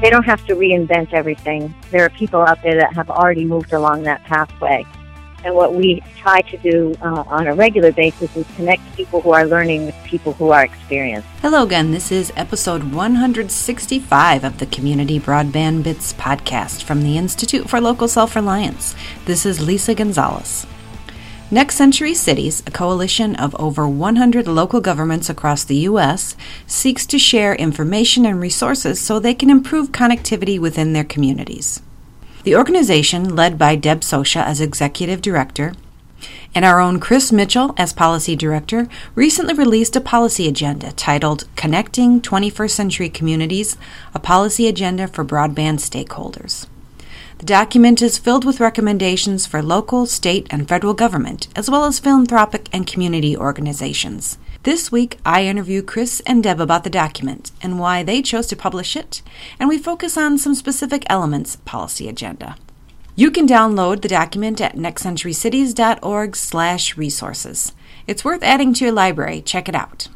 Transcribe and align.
they 0.00 0.10
don't 0.10 0.24
have 0.24 0.44
to 0.46 0.54
reinvent 0.54 1.12
everything. 1.12 1.74
There 1.90 2.04
are 2.04 2.10
people 2.10 2.40
out 2.42 2.62
there 2.62 2.76
that 2.76 2.94
have 2.94 3.08
already 3.08 3.44
moved 3.44 3.72
along 3.72 4.02
that 4.02 4.22
pathway. 4.24 4.84
And 5.44 5.54
what 5.54 5.74
we 5.74 6.02
try 6.16 6.40
to 6.40 6.56
do 6.58 6.94
uh, 7.00 7.22
on 7.28 7.46
a 7.46 7.54
regular 7.54 7.92
basis 7.92 8.36
is 8.36 8.46
connect 8.56 8.82
people 8.96 9.20
who 9.20 9.32
are 9.32 9.46
learning 9.46 9.86
with 9.86 9.94
people 10.04 10.32
who 10.32 10.50
are 10.50 10.64
experienced. 10.64 11.28
Hello 11.40 11.62
again. 11.62 11.92
This 11.92 12.10
is 12.10 12.32
episode 12.36 12.92
165 12.92 14.44
of 14.44 14.58
the 14.58 14.66
Community 14.66 15.20
Broadband 15.20 15.84
Bits 15.84 16.12
podcast 16.14 16.82
from 16.82 17.02
the 17.02 17.16
Institute 17.16 17.70
for 17.70 17.80
Local 17.80 18.08
Self 18.08 18.34
Reliance. 18.34 18.96
This 19.24 19.46
is 19.46 19.64
Lisa 19.64 19.94
Gonzalez. 19.94 20.66
Next 21.48 21.76
Century 21.76 22.12
Cities, 22.12 22.60
a 22.66 22.72
coalition 22.72 23.36
of 23.36 23.54
over 23.54 23.88
100 23.88 24.48
local 24.48 24.80
governments 24.80 25.30
across 25.30 25.62
the 25.62 25.76
U.S., 25.90 26.34
seeks 26.66 27.06
to 27.06 27.20
share 27.20 27.54
information 27.54 28.26
and 28.26 28.40
resources 28.40 29.00
so 29.00 29.20
they 29.20 29.32
can 29.32 29.48
improve 29.48 29.92
connectivity 29.92 30.58
within 30.58 30.92
their 30.92 31.04
communities. 31.04 31.80
The 32.42 32.56
organization, 32.56 33.36
led 33.36 33.58
by 33.58 33.76
Deb 33.76 34.00
Socia 34.00 34.42
as 34.42 34.60
executive 34.60 35.22
director, 35.22 35.74
and 36.52 36.64
our 36.64 36.80
own 36.80 36.98
Chris 36.98 37.30
Mitchell 37.30 37.76
as 37.76 37.92
policy 37.92 38.34
director, 38.34 38.88
recently 39.14 39.54
released 39.54 39.94
a 39.94 40.00
policy 40.00 40.48
agenda 40.48 40.90
titled 40.92 41.46
Connecting 41.54 42.20
21st 42.22 42.70
Century 42.70 43.08
Communities 43.08 43.76
A 44.14 44.18
Policy 44.18 44.66
Agenda 44.66 45.06
for 45.06 45.24
Broadband 45.24 45.78
Stakeholders. 45.78 46.66
The 47.38 47.44
document 47.44 48.00
is 48.00 48.16
filled 48.16 48.46
with 48.46 48.60
recommendations 48.60 49.46
for 49.46 49.62
local, 49.62 50.06
state, 50.06 50.46
and 50.50 50.66
federal 50.66 50.94
government, 50.94 51.48
as 51.54 51.70
well 51.70 51.84
as 51.84 51.98
philanthropic 51.98 52.70
and 52.72 52.86
community 52.86 53.36
organizations. 53.36 54.38
This 54.62 54.90
week, 54.90 55.18
I 55.24 55.44
interview 55.44 55.82
Chris 55.82 56.22
and 56.26 56.42
Deb 56.42 56.60
about 56.60 56.82
the 56.82 56.90
document 56.90 57.52
and 57.62 57.78
why 57.78 58.02
they 58.02 58.22
chose 58.22 58.46
to 58.48 58.56
publish 58.56 58.96
it, 58.96 59.20
and 59.60 59.68
we 59.68 59.76
focus 59.76 60.16
on 60.16 60.38
some 60.38 60.54
specific 60.54 61.04
elements 61.08 61.56
policy 61.66 62.08
agenda. 62.08 62.56
You 63.14 63.30
can 63.30 63.46
download 63.46 64.00
the 64.00 64.08
document 64.08 64.58
at 64.60 64.74
nextcenturycities.org/resources. 64.74 67.72
It's 68.06 68.24
worth 68.24 68.42
adding 68.42 68.72
to 68.74 68.84
your 68.86 68.94
library. 68.94 69.42
Check 69.42 69.68
it 69.68 69.74
out. 69.74 70.08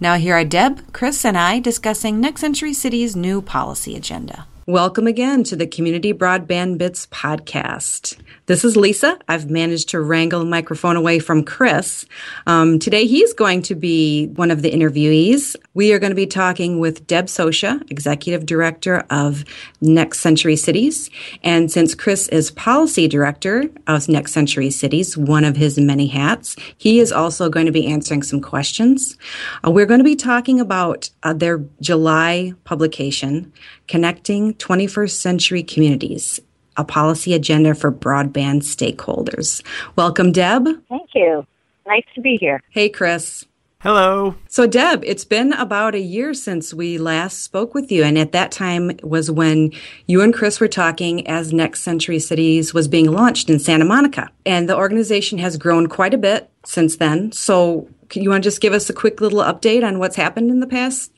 Now 0.00 0.16
here 0.16 0.34
are 0.34 0.44
Deb, 0.44 0.92
Chris, 0.92 1.24
and 1.24 1.38
I 1.38 1.60
discussing 1.60 2.20
Next 2.20 2.40
Century 2.40 2.74
Cities' 2.74 3.14
new 3.14 3.40
policy 3.40 3.94
agenda. 3.96 4.48
Welcome 4.68 5.06
again 5.06 5.44
to 5.44 5.54
the 5.54 5.68
Community 5.68 6.12
Broadband 6.12 6.76
Bits 6.76 7.06
podcast. 7.06 8.16
This 8.46 8.64
is 8.64 8.76
Lisa. 8.76 9.18
I've 9.26 9.50
managed 9.50 9.88
to 9.88 10.00
wrangle 10.00 10.38
the 10.38 10.46
microphone 10.46 10.94
away 10.94 11.18
from 11.18 11.42
Chris. 11.42 12.06
Um, 12.46 12.78
today, 12.78 13.04
he's 13.04 13.34
going 13.34 13.60
to 13.62 13.74
be 13.74 14.28
one 14.36 14.52
of 14.52 14.62
the 14.62 14.70
interviewees. 14.70 15.56
We 15.74 15.92
are 15.92 15.98
going 15.98 16.12
to 16.12 16.16
be 16.16 16.28
talking 16.28 16.78
with 16.78 17.08
Deb 17.08 17.26
Socia, 17.26 17.82
Executive 17.90 18.46
Director 18.46 19.04
of 19.10 19.44
Next 19.80 20.20
Century 20.20 20.54
Cities. 20.54 21.10
And 21.42 21.72
since 21.72 21.96
Chris 21.96 22.28
is 22.28 22.52
Policy 22.52 23.08
Director 23.08 23.64
of 23.88 24.08
Next 24.08 24.30
Century 24.30 24.70
Cities, 24.70 25.16
one 25.16 25.42
of 25.42 25.56
his 25.56 25.76
many 25.76 26.06
hats, 26.06 26.54
he 26.78 27.00
is 27.00 27.10
also 27.10 27.50
going 27.50 27.66
to 27.66 27.72
be 27.72 27.88
answering 27.88 28.22
some 28.22 28.40
questions. 28.40 29.18
Uh, 29.66 29.72
we're 29.72 29.86
going 29.86 29.98
to 29.98 30.04
be 30.04 30.14
talking 30.14 30.60
about 30.60 31.10
uh, 31.24 31.32
their 31.32 31.64
July 31.80 32.54
publication, 32.62 33.52
Connecting 33.88 34.54
21st 34.54 35.10
Century 35.10 35.64
Communities, 35.64 36.40
a 36.76 36.84
policy 36.84 37.34
agenda 37.34 37.74
for 37.74 37.92
broadband 37.92 38.62
stakeholders. 38.62 39.62
Welcome, 39.96 40.32
Deb. 40.32 40.66
Thank 40.88 41.10
you. 41.14 41.46
Nice 41.86 42.04
to 42.14 42.20
be 42.20 42.36
here. 42.36 42.62
Hey, 42.70 42.88
Chris. 42.88 43.44
Hello. 43.80 44.34
So, 44.48 44.66
Deb, 44.66 45.04
it's 45.04 45.24
been 45.24 45.52
about 45.52 45.94
a 45.94 46.00
year 46.00 46.34
since 46.34 46.74
we 46.74 46.98
last 46.98 47.42
spoke 47.42 47.74
with 47.74 47.92
you. 47.92 48.02
And 48.02 48.18
at 48.18 48.32
that 48.32 48.50
time 48.50 48.90
was 49.02 49.30
when 49.30 49.70
you 50.06 50.22
and 50.22 50.34
Chris 50.34 50.58
were 50.58 50.66
talking 50.66 51.26
as 51.28 51.52
Next 51.52 51.82
Century 51.82 52.18
Cities 52.18 52.74
was 52.74 52.88
being 52.88 53.12
launched 53.12 53.48
in 53.48 53.58
Santa 53.58 53.84
Monica. 53.84 54.30
And 54.44 54.68
the 54.68 54.76
organization 54.76 55.38
has 55.38 55.56
grown 55.56 55.86
quite 55.86 56.14
a 56.14 56.18
bit 56.18 56.50
since 56.64 56.96
then. 56.96 57.30
So, 57.32 57.88
you 58.12 58.30
want 58.30 58.42
to 58.42 58.46
just 58.46 58.60
give 58.60 58.72
us 58.72 58.90
a 58.90 58.94
quick 58.94 59.20
little 59.20 59.40
update 59.40 59.86
on 59.86 59.98
what's 59.98 60.16
happened 60.16 60.50
in 60.50 60.60
the 60.60 60.66
past 60.66 61.12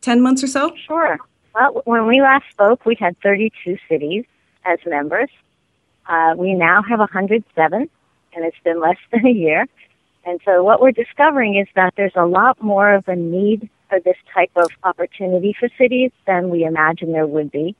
10 0.00 0.20
months 0.20 0.42
or 0.42 0.46
so? 0.46 0.74
Sure. 0.86 1.18
Well, 1.54 1.82
when 1.84 2.06
we 2.06 2.20
last 2.20 2.44
spoke, 2.50 2.86
we 2.86 2.96
had 2.98 3.16
32 3.22 3.76
cities 3.88 4.24
as 4.64 4.78
members. 4.86 5.30
Uh, 6.08 6.34
we 6.36 6.54
now 6.54 6.82
have 6.82 6.98
107, 6.98 7.88
and 8.34 8.44
it's 8.44 8.56
been 8.64 8.80
less 8.80 8.96
than 9.12 9.26
a 9.26 9.30
year. 9.30 9.66
And 10.24 10.40
so 10.44 10.62
what 10.62 10.80
we're 10.80 10.92
discovering 10.92 11.56
is 11.56 11.66
that 11.74 11.94
there's 11.96 12.16
a 12.16 12.26
lot 12.26 12.62
more 12.62 12.92
of 12.92 13.08
a 13.08 13.16
need 13.16 13.70
for 13.88 14.00
this 14.00 14.16
type 14.32 14.50
of 14.56 14.70
opportunity 14.84 15.54
for 15.58 15.68
cities 15.78 16.12
than 16.26 16.50
we 16.50 16.64
imagined 16.64 17.14
there 17.14 17.26
would 17.26 17.50
be. 17.50 17.74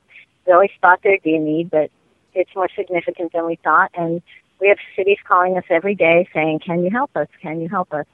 We 0.45 0.53
always 0.53 0.71
thought 0.81 0.99
there'd 1.03 1.23
be 1.23 1.35
a 1.35 1.39
need, 1.39 1.69
but 1.69 1.91
it's 2.33 2.53
more 2.55 2.69
significant 2.75 3.33
than 3.33 3.45
we 3.45 3.57
thought. 3.63 3.91
And 3.93 4.21
we 4.59 4.69
have 4.69 4.77
cities 4.95 5.17
calling 5.27 5.57
us 5.57 5.63
every 5.69 5.95
day 5.95 6.27
saying, 6.33 6.59
can 6.65 6.83
you 6.83 6.89
help 6.89 7.15
us? 7.15 7.27
Can 7.41 7.61
you 7.61 7.69
help 7.69 7.93
us? 7.93 8.05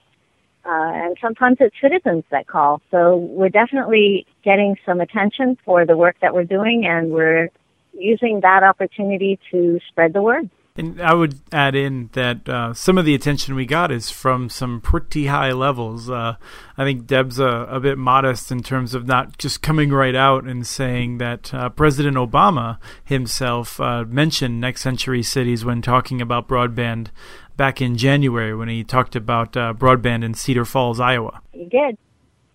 Uh, 0.66 0.92
and 0.94 1.18
sometimes 1.22 1.58
it's 1.60 1.76
citizens 1.80 2.26
that 2.30 2.48
call. 2.48 2.82
So 2.92 3.16
we're 3.16 3.50
definitely 3.50 4.26
getting 4.44 4.76
some 4.86 5.00
attention 5.00 5.58
for 5.64 5.86
the 5.86 5.96
work 5.96 6.18
that 6.22 6.34
we're 6.34 6.44
doing, 6.44 6.86
and 6.86 7.12
we're 7.12 7.50
using 8.00 8.42
that 8.42 8.64
opportunity 8.64 9.40
to 9.52 9.80
spread 9.90 10.14
the 10.14 10.22
word. 10.22 10.50
And 10.78 11.02
I 11.02 11.16
would 11.16 11.40
add 11.52 11.74
in 11.74 12.12
that 12.14 12.48
uh, 12.48 12.74
some 12.74 13.00
of 13.00 13.06
the 13.06 13.16
attention 13.16 13.56
we 13.56 13.66
got 13.66 13.92
is 13.92 14.12
from 14.12 14.48
some 14.48 14.80
pretty 14.80 15.26
high 15.26 15.52
levels. 15.52 16.08
Uh, 16.08 16.36
I 16.78 16.84
think 16.84 17.08
Deb's 17.08 17.40
a, 17.40 17.48
a, 17.48 17.80
bit 17.80 17.98
modest 17.98 18.52
in 18.52 18.62
terms 18.62 18.94
of 18.94 19.08
not 19.08 19.40
just 19.40 19.64
coming 19.64 19.90
right 19.90 20.14
out 20.14 20.44
and 20.44 20.68
saying 20.68 21.18
that 21.18 21.52
uh, 21.52 21.70
President 21.70 22.16
Obama 22.16 22.78
himself 23.04 23.80
uh, 23.80 24.04
mentioned 24.08 24.62
next 24.62 24.82
century 24.82 25.24
cities 25.24 25.66
when 25.66 25.82
talking 25.82 26.22
about 26.22 26.48
broadband 26.48 27.08
back 27.56 27.82
in 27.82 27.98
January 27.98 28.56
when 28.56 28.70
he 28.70 28.84
talked 28.84 29.16
about 29.16 29.58
uh, 29.58 29.74
broadband 29.74 30.24
in 30.24 30.36
Cedar 30.36 30.66
Falls, 30.66 31.00
Iowa. 31.00 31.42
He 31.54 31.66
did. 31.66 31.98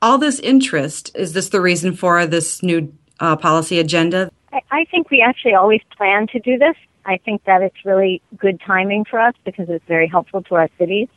All 0.01 0.19
this 0.19 0.39
interest, 0.39 1.11
is 1.17 1.33
this 1.33 1.49
the 1.49 1.61
reason 1.61 1.95
for 1.95 2.25
this 2.25 2.63
new 2.63 2.93
uh, 3.19 3.35
policy 3.35 3.81
agenda? 3.81 4.31
I, 4.71 4.85
think 4.91 5.11
we 5.11 5.23
actually 5.23 5.55
always 5.55 5.81
plan 5.97 6.27
to 6.29 6.39
do 6.39 6.59
this. 6.59 6.77
I 7.05 7.19
think 7.19 7.45
that 7.45 7.63
it's 7.63 7.85
really 7.85 8.23
good 8.37 8.61
timing 8.61 9.05
for 9.05 9.19
us 9.19 9.35
because 9.45 9.69
it's 9.69 9.85
very 9.87 10.07
helpful 10.07 10.43
to 10.45 10.55
our 10.55 10.69
cities. 10.79 11.09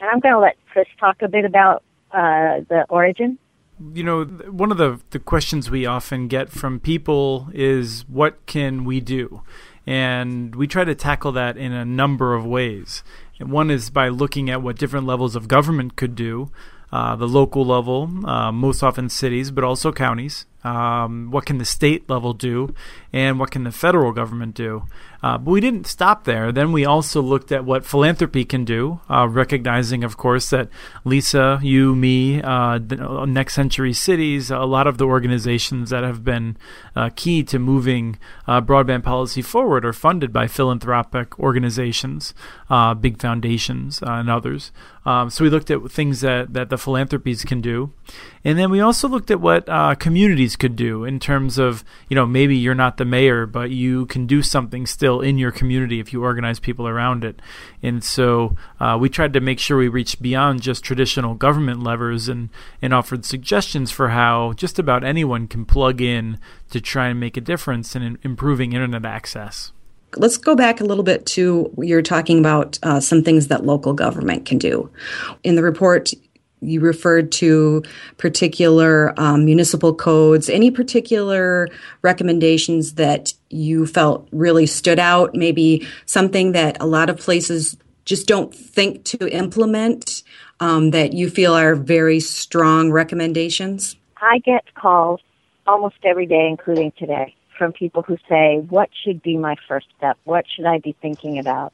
And 0.00 0.08
I'm 0.08 0.20
going 0.20 0.34
to 0.34 0.40
let 0.40 0.56
Chris 0.72 0.86
talk 0.98 1.22
a 1.22 1.28
bit 1.28 1.44
about 1.44 1.82
uh, 2.12 2.60
the 2.68 2.86
origin. 2.88 3.38
You 3.92 4.02
know, 4.02 4.24
one 4.24 4.72
of 4.72 4.78
the, 4.78 5.00
the 5.10 5.18
questions 5.18 5.70
we 5.70 5.86
often 5.86 6.28
get 6.28 6.50
from 6.50 6.80
people 6.80 7.48
is 7.52 8.04
what 8.08 8.44
can 8.46 8.84
we 8.84 9.00
do? 9.00 9.42
And 9.86 10.54
we 10.54 10.66
try 10.66 10.84
to 10.84 10.94
tackle 10.94 11.32
that 11.32 11.56
in 11.56 11.72
a 11.72 11.84
number 11.84 12.34
of 12.34 12.44
ways. 12.44 13.02
And 13.38 13.50
one 13.50 13.70
is 13.70 13.90
by 13.90 14.08
looking 14.08 14.50
at 14.50 14.62
what 14.62 14.76
different 14.76 15.06
levels 15.06 15.36
of 15.36 15.48
government 15.48 15.96
could 15.96 16.14
do. 16.14 16.50
Uh, 16.90 17.14
the 17.16 17.28
local 17.28 17.66
level, 17.66 18.26
uh, 18.26 18.50
most 18.50 18.82
often 18.82 19.08
cities, 19.10 19.50
but 19.50 19.62
also 19.62 19.92
counties. 19.92 20.46
Um, 20.64 21.30
what 21.30 21.46
can 21.46 21.58
the 21.58 21.64
state 21.64 22.10
level 22.10 22.32
do, 22.32 22.74
and 23.12 23.38
what 23.38 23.50
can 23.50 23.64
the 23.64 23.72
federal 23.72 24.12
government 24.12 24.54
do? 24.54 24.84
Uh, 25.20 25.36
but 25.36 25.50
we 25.50 25.60
didn't 25.60 25.86
stop 25.86 26.24
there. 26.24 26.52
Then 26.52 26.70
we 26.70 26.84
also 26.84 27.20
looked 27.20 27.50
at 27.50 27.64
what 27.64 27.84
philanthropy 27.84 28.44
can 28.44 28.64
do, 28.64 29.00
uh, 29.10 29.26
recognizing, 29.28 30.04
of 30.04 30.16
course, 30.16 30.50
that 30.50 30.68
Lisa, 31.04 31.58
you, 31.60 31.96
me, 31.96 32.40
uh, 32.40 32.78
uh, 32.78 33.24
Next 33.26 33.54
Century 33.54 33.92
Cities, 33.92 34.50
a 34.50 34.58
lot 34.60 34.86
of 34.86 34.98
the 34.98 35.06
organizations 35.06 35.90
that 35.90 36.04
have 36.04 36.22
been 36.22 36.56
uh, 36.94 37.10
key 37.16 37.42
to 37.44 37.58
moving 37.58 38.16
uh, 38.46 38.60
broadband 38.60 39.02
policy 39.02 39.42
forward 39.42 39.84
are 39.84 39.92
funded 39.92 40.32
by 40.32 40.46
philanthropic 40.46 41.36
organizations, 41.40 42.32
big 43.00 43.20
foundations, 43.20 44.00
and 44.02 44.30
others. 44.30 44.70
Um, 45.04 45.30
so 45.30 45.42
we 45.42 45.50
looked 45.50 45.70
at 45.70 45.90
things 45.90 46.20
that, 46.20 46.52
that 46.52 46.68
the 46.68 46.78
philanthropies 46.78 47.44
can 47.44 47.60
do. 47.60 47.92
And 48.44 48.58
then 48.58 48.70
we 48.70 48.80
also 48.80 49.08
looked 49.08 49.30
at 49.30 49.40
what 49.40 49.66
communities 49.98 50.47
could 50.56 50.76
do 50.76 51.04
in 51.04 51.20
terms 51.20 51.58
of, 51.58 51.84
you 52.08 52.14
know, 52.14 52.26
maybe 52.26 52.56
you're 52.56 52.74
not 52.74 52.96
the 52.96 53.04
mayor, 53.04 53.46
but 53.46 53.70
you 53.70 54.06
can 54.06 54.26
do 54.26 54.42
something 54.42 54.86
still 54.86 55.20
in 55.20 55.38
your 55.38 55.50
community 55.50 56.00
if 56.00 56.12
you 56.12 56.22
organize 56.22 56.60
people 56.60 56.86
around 56.86 57.24
it. 57.24 57.40
And 57.82 58.02
so 58.02 58.56
uh, 58.80 58.96
we 59.00 59.08
tried 59.08 59.32
to 59.34 59.40
make 59.40 59.58
sure 59.58 59.76
we 59.76 59.88
reached 59.88 60.22
beyond 60.22 60.62
just 60.62 60.84
traditional 60.84 61.34
government 61.34 61.82
levers 61.82 62.28
and, 62.28 62.50
and 62.82 62.92
offered 62.92 63.24
suggestions 63.24 63.90
for 63.90 64.10
how 64.10 64.52
just 64.54 64.78
about 64.78 65.04
anyone 65.04 65.48
can 65.48 65.64
plug 65.64 66.00
in 66.00 66.38
to 66.70 66.80
try 66.80 67.08
and 67.08 67.20
make 67.20 67.36
a 67.36 67.40
difference 67.40 67.94
in 67.96 68.18
improving 68.22 68.72
internet 68.72 69.04
access. 69.04 69.72
Let's 70.16 70.38
go 70.38 70.56
back 70.56 70.80
a 70.80 70.84
little 70.84 71.04
bit 71.04 71.26
to 71.26 71.70
you're 71.76 72.00
talking 72.00 72.38
about 72.38 72.78
uh, 72.82 72.98
some 72.98 73.22
things 73.22 73.48
that 73.48 73.66
local 73.66 73.92
government 73.92 74.46
can 74.46 74.56
do. 74.56 74.90
In 75.44 75.54
the 75.54 75.62
report, 75.62 76.12
you 76.60 76.80
referred 76.80 77.32
to 77.32 77.82
particular 78.16 79.14
um, 79.16 79.44
municipal 79.44 79.94
codes, 79.94 80.48
any 80.48 80.70
particular 80.70 81.68
recommendations 82.02 82.94
that 82.94 83.32
you 83.50 83.86
felt 83.86 84.28
really 84.32 84.66
stood 84.66 84.98
out, 84.98 85.34
maybe 85.34 85.86
something 86.06 86.52
that 86.52 86.76
a 86.80 86.86
lot 86.86 87.10
of 87.10 87.18
places 87.18 87.76
just 88.04 88.26
don't 88.26 88.54
think 88.54 89.04
to 89.04 89.28
implement 89.28 90.22
um, 90.60 90.90
that 90.90 91.12
you 91.12 91.30
feel 91.30 91.54
are 91.54 91.74
very 91.74 92.20
strong 92.20 92.90
recommendations? 92.90 93.96
I 94.16 94.38
get 94.38 94.64
calls 94.74 95.20
almost 95.66 95.96
every 96.02 96.26
day, 96.26 96.48
including 96.48 96.92
today, 96.98 97.34
from 97.56 97.72
people 97.72 98.02
who 98.02 98.16
say, 98.28 98.64
what 98.68 98.88
should 99.04 99.22
be 99.22 99.36
my 99.36 99.56
first 99.68 99.86
step? 99.96 100.18
What 100.24 100.46
should 100.54 100.64
I 100.64 100.78
be 100.78 100.96
thinking 101.00 101.38
about? 101.38 101.72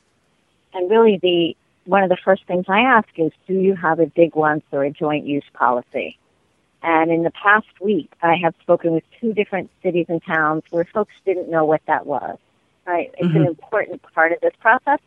And 0.75 0.91
really 0.91 1.19
the, 1.23 1.57
one 1.85 2.03
of 2.03 2.09
the 2.09 2.17
first 2.25 2.47
things 2.47 2.67
I 2.69 2.81
ask 2.81 3.09
is, 3.17 3.33
do 3.47 3.55
you 3.55 3.75
have 3.75 4.01
a 4.01 4.07
dig 4.07 4.35
once 4.35 4.65
or 4.73 4.85
a 4.85 4.91
joint 4.91 5.27
use 5.27 5.45
policy? 5.53 6.19
And 6.83 7.11
in 7.11 7.23
the 7.23 7.31
past 7.31 7.67
week, 7.81 8.13
I 8.23 8.37
have 8.43 8.55
spoken 8.61 8.93
with 8.93 9.05
two 9.21 9.33
different 9.33 9.71
cities 9.83 10.07
and 10.09 10.23
towns 10.23 10.63
where 10.71 10.85
folks 10.85 11.15
didn't 11.25 11.51
know 11.51 11.65
what 11.65 11.81
that 11.87 12.07
was. 12.07 12.39
Right? 12.87 13.11
It's 13.17 13.29
mm-hmm. 13.29 13.37
an 13.39 13.47
important 13.47 14.03
part 14.15 14.33
of 14.33 14.41
this 14.41 14.53
process. 14.61 15.01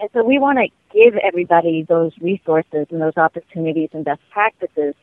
And 0.00 0.08
so 0.14 0.24
we 0.24 0.38
want 0.38 0.58
to 0.58 0.68
give 0.92 1.16
everybody 1.16 1.82
those 1.82 2.12
resources 2.20 2.86
and 2.90 3.00
those 3.00 3.16
opportunities 3.16 3.90
and 3.92 4.04
best 4.04 4.22
practices 4.30 4.94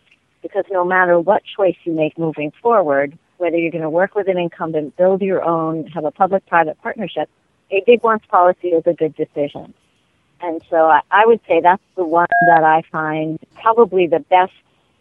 because 0.41 0.65
no 0.71 0.85
matter 0.85 1.19
what 1.19 1.43
choice 1.43 1.75
you 1.83 1.91
make 1.91 2.17
moving 2.17 2.51
forward, 2.61 3.17
whether 3.37 3.57
you're 3.57 3.71
going 3.71 3.83
to 3.83 3.89
work 3.89 4.15
with 4.15 4.27
an 4.27 4.37
incumbent, 4.37 4.95
build 4.95 5.21
your 5.21 5.43
own, 5.43 5.87
have 5.87 6.05
a 6.05 6.11
public-private 6.11 6.81
partnership, 6.81 7.29
a 7.71 7.83
dig 7.85 8.03
once 8.03 8.23
policy 8.29 8.69
is 8.69 8.83
a 8.85 8.93
good 8.93 9.15
decision. 9.15 9.73
And 10.41 10.61
so 10.69 10.87
I, 10.87 11.01
I 11.11 11.25
would 11.25 11.39
say 11.47 11.61
that's 11.61 11.81
the 11.95 12.05
one 12.05 12.27
that 12.47 12.63
I 12.63 12.83
find 12.91 13.39
probably 13.55 14.07
the 14.07 14.19
best 14.19 14.53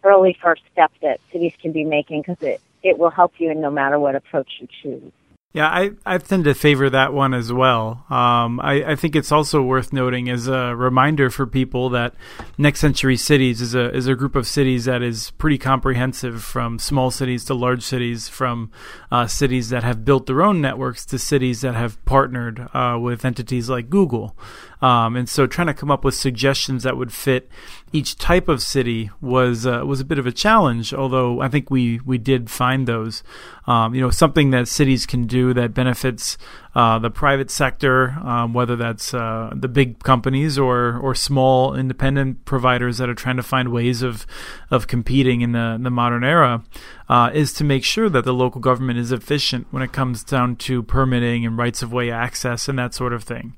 early 0.02 0.36
first 0.40 0.62
step 0.72 0.92
that 1.02 1.20
cities 1.32 1.52
can 1.60 1.72
be 1.72 1.84
making 1.84 2.22
because 2.22 2.42
it, 2.42 2.60
it 2.82 2.98
will 2.98 3.10
help 3.10 3.32
you 3.38 3.50
in 3.50 3.60
no 3.60 3.70
matter 3.70 3.98
what 3.98 4.14
approach 4.14 4.60
you 4.60 4.68
choose. 4.82 5.12
Yeah, 5.54 5.68
I, 5.68 5.92
I 6.04 6.18
tend 6.18 6.44
to 6.44 6.54
favor 6.54 6.90
that 6.90 7.14
one 7.14 7.32
as 7.32 7.52
well. 7.52 8.04
Um, 8.10 8.58
I, 8.58 8.82
I 8.84 8.96
think 8.96 9.14
it's 9.14 9.30
also 9.30 9.62
worth 9.62 9.92
noting 9.92 10.28
as 10.28 10.48
a 10.48 10.74
reminder 10.74 11.30
for 11.30 11.46
people 11.46 11.90
that 11.90 12.12
Next 12.58 12.80
Century 12.80 13.16
Cities 13.16 13.60
is 13.60 13.72
a 13.72 13.94
is 13.94 14.08
a 14.08 14.16
group 14.16 14.34
of 14.34 14.48
cities 14.48 14.86
that 14.86 15.00
is 15.00 15.30
pretty 15.38 15.56
comprehensive, 15.56 16.42
from 16.42 16.80
small 16.80 17.12
cities 17.12 17.44
to 17.44 17.54
large 17.54 17.84
cities, 17.84 18.28
from 18.28 18.72
uh, 19.12 19.28
cities 19.28 19.68
that 19.68 19.84
have 19.84 20.04
built 20.04 20.26
their 20.26 20.42
own 20.42 20.60
networks 20.60 21.06
to 21.06 21.20
cities 21.20 21.60
that 21.60 21.76
have 21.76 22.04
partnered 22.04 22.68
uh, 22.74 22.98
with 23.00 23.24
entities 23.24 23.70
like 23.70 23.88
Google. 23.88 24.36
Um, 24.82 25.14
and 25.14 25.28
so, 25.28 25.46
trying 25.46 25.68
to 25.68 25.74
come 25.74 25.90
up 25.90 26.04
with 26.04 26.16
suggestions 26.16 26.82
that 26.82 26.96
would 26.96 27.12
fit 27.12 27.48
each 27.94 28.18
type 28.18 28.48
of 28.48 28.60
city 28.60 29.08
was 29.20 29.64
uh, 29.64 29.82
was 29.86 30.00
a 30.00 30.04
bit 30.04 30.18
of 30.18 30.26
a 30.26 30.32
challenge. 30.32 30.92
Although 30.92 31.40
I 31.40 31.48
think 31.48 31.70
we 31.70 32.00
we 32.04 32.18
did 32.18 32.50
find 32.50 32.88
those. 32.88 33.22
Um, 33.66 33.94
you 33.94 34.00
know, 34.00 34.10
something 34.10 34.50
that 34.50 34.66
cities 34.68 35.06
can 35.06 35.26
do 35.26 35.54
that 35.54 35.72
benefits 35.72 36.36
uh, 36.74 36.98
the 36.98 37.08
private 37.08 37.50
sector, 37.50 38.10
um, 38.22 38.52
whether 38.52 38.74
that's 38.74 39.14
uh, 39.14 39.52
the 39.54 39.68
big 39.68 40.00
companies 40.00 40.58
or 40.58 40.98
or 40.98 41.14
small 41.14 41.74
independent 41.74 42.44
providers 42.44 42.98
that 42.98 43.08
are 43.08 43.14
trying 43.14 43.36
to 43.36 43.44
find 43.44 43.68
ways 43.68 44.02
of 44.02 44.26
of 44.72 44.88
competing 44.88 45.40
in 45.42 45.52
the, 45.52 45.78
the 45.80 45.90
modern 45.90 46.24
era, 46.24 46.64
uh, 47.08 47.30
is 47.32 47.52
to 47.54 47.64
make 47.64 47.84
sure 47.84 48.08
that 48.08 48.24
the 48.24 48.32
local 48.32 48.60
government 48.60 48.98
is 48.98 49.12
efficient 49.12 49.66
when 49.70 49.82
it 49.82 49.92
comes 49.92 50.24
down 50.24 50.56
to 50.56 50.82
permitting 50.82 51.44
and 51.44 51.58
rights 51.58 51.82
of 51.82 51.92
way 51.92 52.10
access 52.10 52.68
and 52.68 52.78
that 52.78 52.94
sort 52.94 53.12
of 53.12 53.24
thing. 53.24 53.56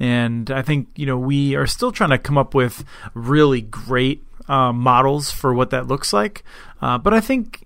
And 0.00 0.50
I 0.50 0.62
think, 0.62 0.88
you 0.96 1.06
know, 1.06 1.18
we 1.18 1.54
are 1.54 1.66
still 1.66 1.92
trying 1.92 2.10
to 2.10 2.18
come 2.18 2.36
up 2.36 2.54
with 2.54 2.84
really 3.14 3.60
great 3.60 4.24
uh, 4.48 4.72
models 4.72 5.30
for 5.30 5.54
what 5.54 5.70
that 5.70 5.86
looks 5.86 6.12
like. 6.12 6.44
Uh, 6.84 6.98
but 6.98 7.14
I 7.14 7.20
think 7.20 7.64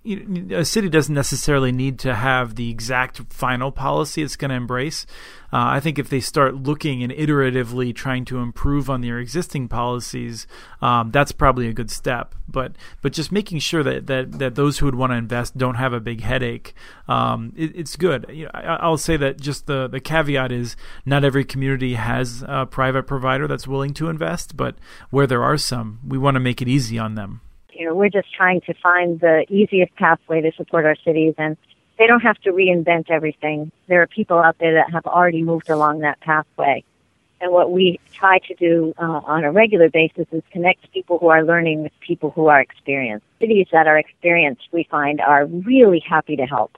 a 0.51 0.63
city 0.63 0.87
doesn't 0.87 1.13
necessarily 1.13 1.73
need 1.73 1.99
to 1.99 2.15
have 2.15 2.55
the 2.55 2.69
exact 2.69 3.21
final 3.33 3.69
policy 3.69 4.21
it's 4.21 4.37
going 4.37 4.49
to 4.49 4.55
embrace. 4.55 5.05
Uh, 5.51 5.75
I 5.75 5.79
think 5.79 5.97
if 5.97 6.09
they 6.09 6.19
start 6.19 6.55
looking 6.55 7.01
and 7.01 7.11
iteratively 7.11 7.93
trying 7.93 8.23
to 8.25 8.37
improve 8.37 8.89
on 8.89 9.01
their 9.01 9.17
existing 9.17 9.67
policies, 9.67 10.45
um, 10.81 11.09
that's 11.11 11.31
probably 11.31 11.67
a 11.67 11.73
good 11.73 11.89
step. 11.89 12.35
But 12.47 12.73
but 13.01 13.13
just 13.13 13.31
making 13.31 13.59
sure 13.59 13.83
that 13.83 14.07
that, 14.07 14.33
that 14.33 14.55
those 14.55 14.77
who 14.77 14.85
would 14.85 14.95
want 14.95 15.11
to 15.11 15.17
invest 15.17 15.57
don't 15.57 15.75
have 15.75 15.91
a 15.91 15.99
big 15.99 16.21
headache, 16.21 16.73
um, 17.07 17.51
it, 17.57 17.75
it's 17.75 17.95
good. 17.95 18.27
You 18.29 18.45
know, 18.45 18.51
I, 18.53 18.87
will 18.87 18.97
say 18.97 19.17
that 19.17 19.41
just 19.41 19.65
the 19.65 19.87
the 19.87 19.99
caveat 19.99 20.51
is 20.51 20.77
not 21.03 21.25
every 21.25 21.43
community 21.43 21.95
has 21.95 22.43
a 22.47 22.67
private 22.67 23.03
provider 23.03 23.47
that's 23.47 23.67
willing 23.67 23.93
to 23.95 24.07
invest, 24.07 24.55
but 24.55 24.75
where 25.09 25.27
there 25.27 25.43
are 25.43 25.57
some, 25.57 25.99
we 26.07 26.17
want 26.17 26.35
to 26.35 26.39
make 26.39 26.61
it 26.61 26.67
easy 26.69 26.99
on 26.99 27.15
them. 27.15 27.41
You 27.71 27.87
know, 27.87 27.95
we're 27.95 28.09
just 28.09 28.33
trying 28.33 28.61
to 28.61 28.73
find 28.73 29.19
the 29.19 29.45
easiest 29.49 29.95
pathway 29.95 30.41
to 30.41 30.51
support 30.53 30.85
our 30.85 30.95
cities 31.03 31.35
and 31.37 31.57
they 31.97 32.07
don't 32.07 32.21
have 32.21 32.37
to 32.41 32.51
reinvent 32.51 33.09
everything. 33.09 33.71
There 33.87 34.01
are 34.01 34.07
people 34.07 34.39
out 34.39 34.57
there 34.59 34.73
that 34.75 34.91
have 34.91 35.05
already 35.05 35.43
moved 35.43 35.69
along 35.69 35.99
that 35.99 36.19
pathway. 36.21 36.83
And 37.41 37.51
what 37.51 37.71
we 37.71 37.99
try 38.13 38.39
to 38.39 38.55
do 38.55 38.93
uh, 38.97 39.21
on 39.25 39.43
a 39.43 39.51
regular 39.51 39.89
basis 39.89 40.25
is 40.31 40.43
connect 40.51 40.91
people 40.91 41.19
who 41.19 41.27
are 41.27 41.43
learning 41.43 41.83
with 41.83 41.93
people 41.99 42.31
who 42.31 42.47
are 42.47 42.59
experienced. 42.59 43.25
Cities 43.39 43.67
that 43.71 43.87
are 43.87 43.97
experienced, 43.97 44.63
we 44.71 44.87
find, 44.89 45.21
are 45.21 45.45
really 45.45 45.99
happy 45.99 46.35
to 46.35 46.45
help. 46.45 46.77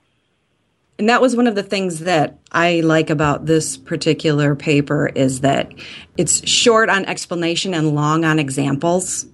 And 0.99 1.09
that 1.09 1.21
was 1.21 1.35
one 1.35 1.47
of 1.47 1.55
the 1.55 1.63
things 1.63 2.01
that 2.01 2.37
I 2.51 2.81
like 2.81 3.09
about 3.09 3.47
this 3.47 3.75
particular 3.75 4.55
paper 4.55 5.07
is 5.07 5.41
that 5.41 5.71
it's 6.15 6.47
short 6.47 6.89
on 6.89 7.05
explanation 7.05 7.73
and 7.73 7.95
long 7.95 8.23
on 8.23 8.37
examples. 8.37 9.25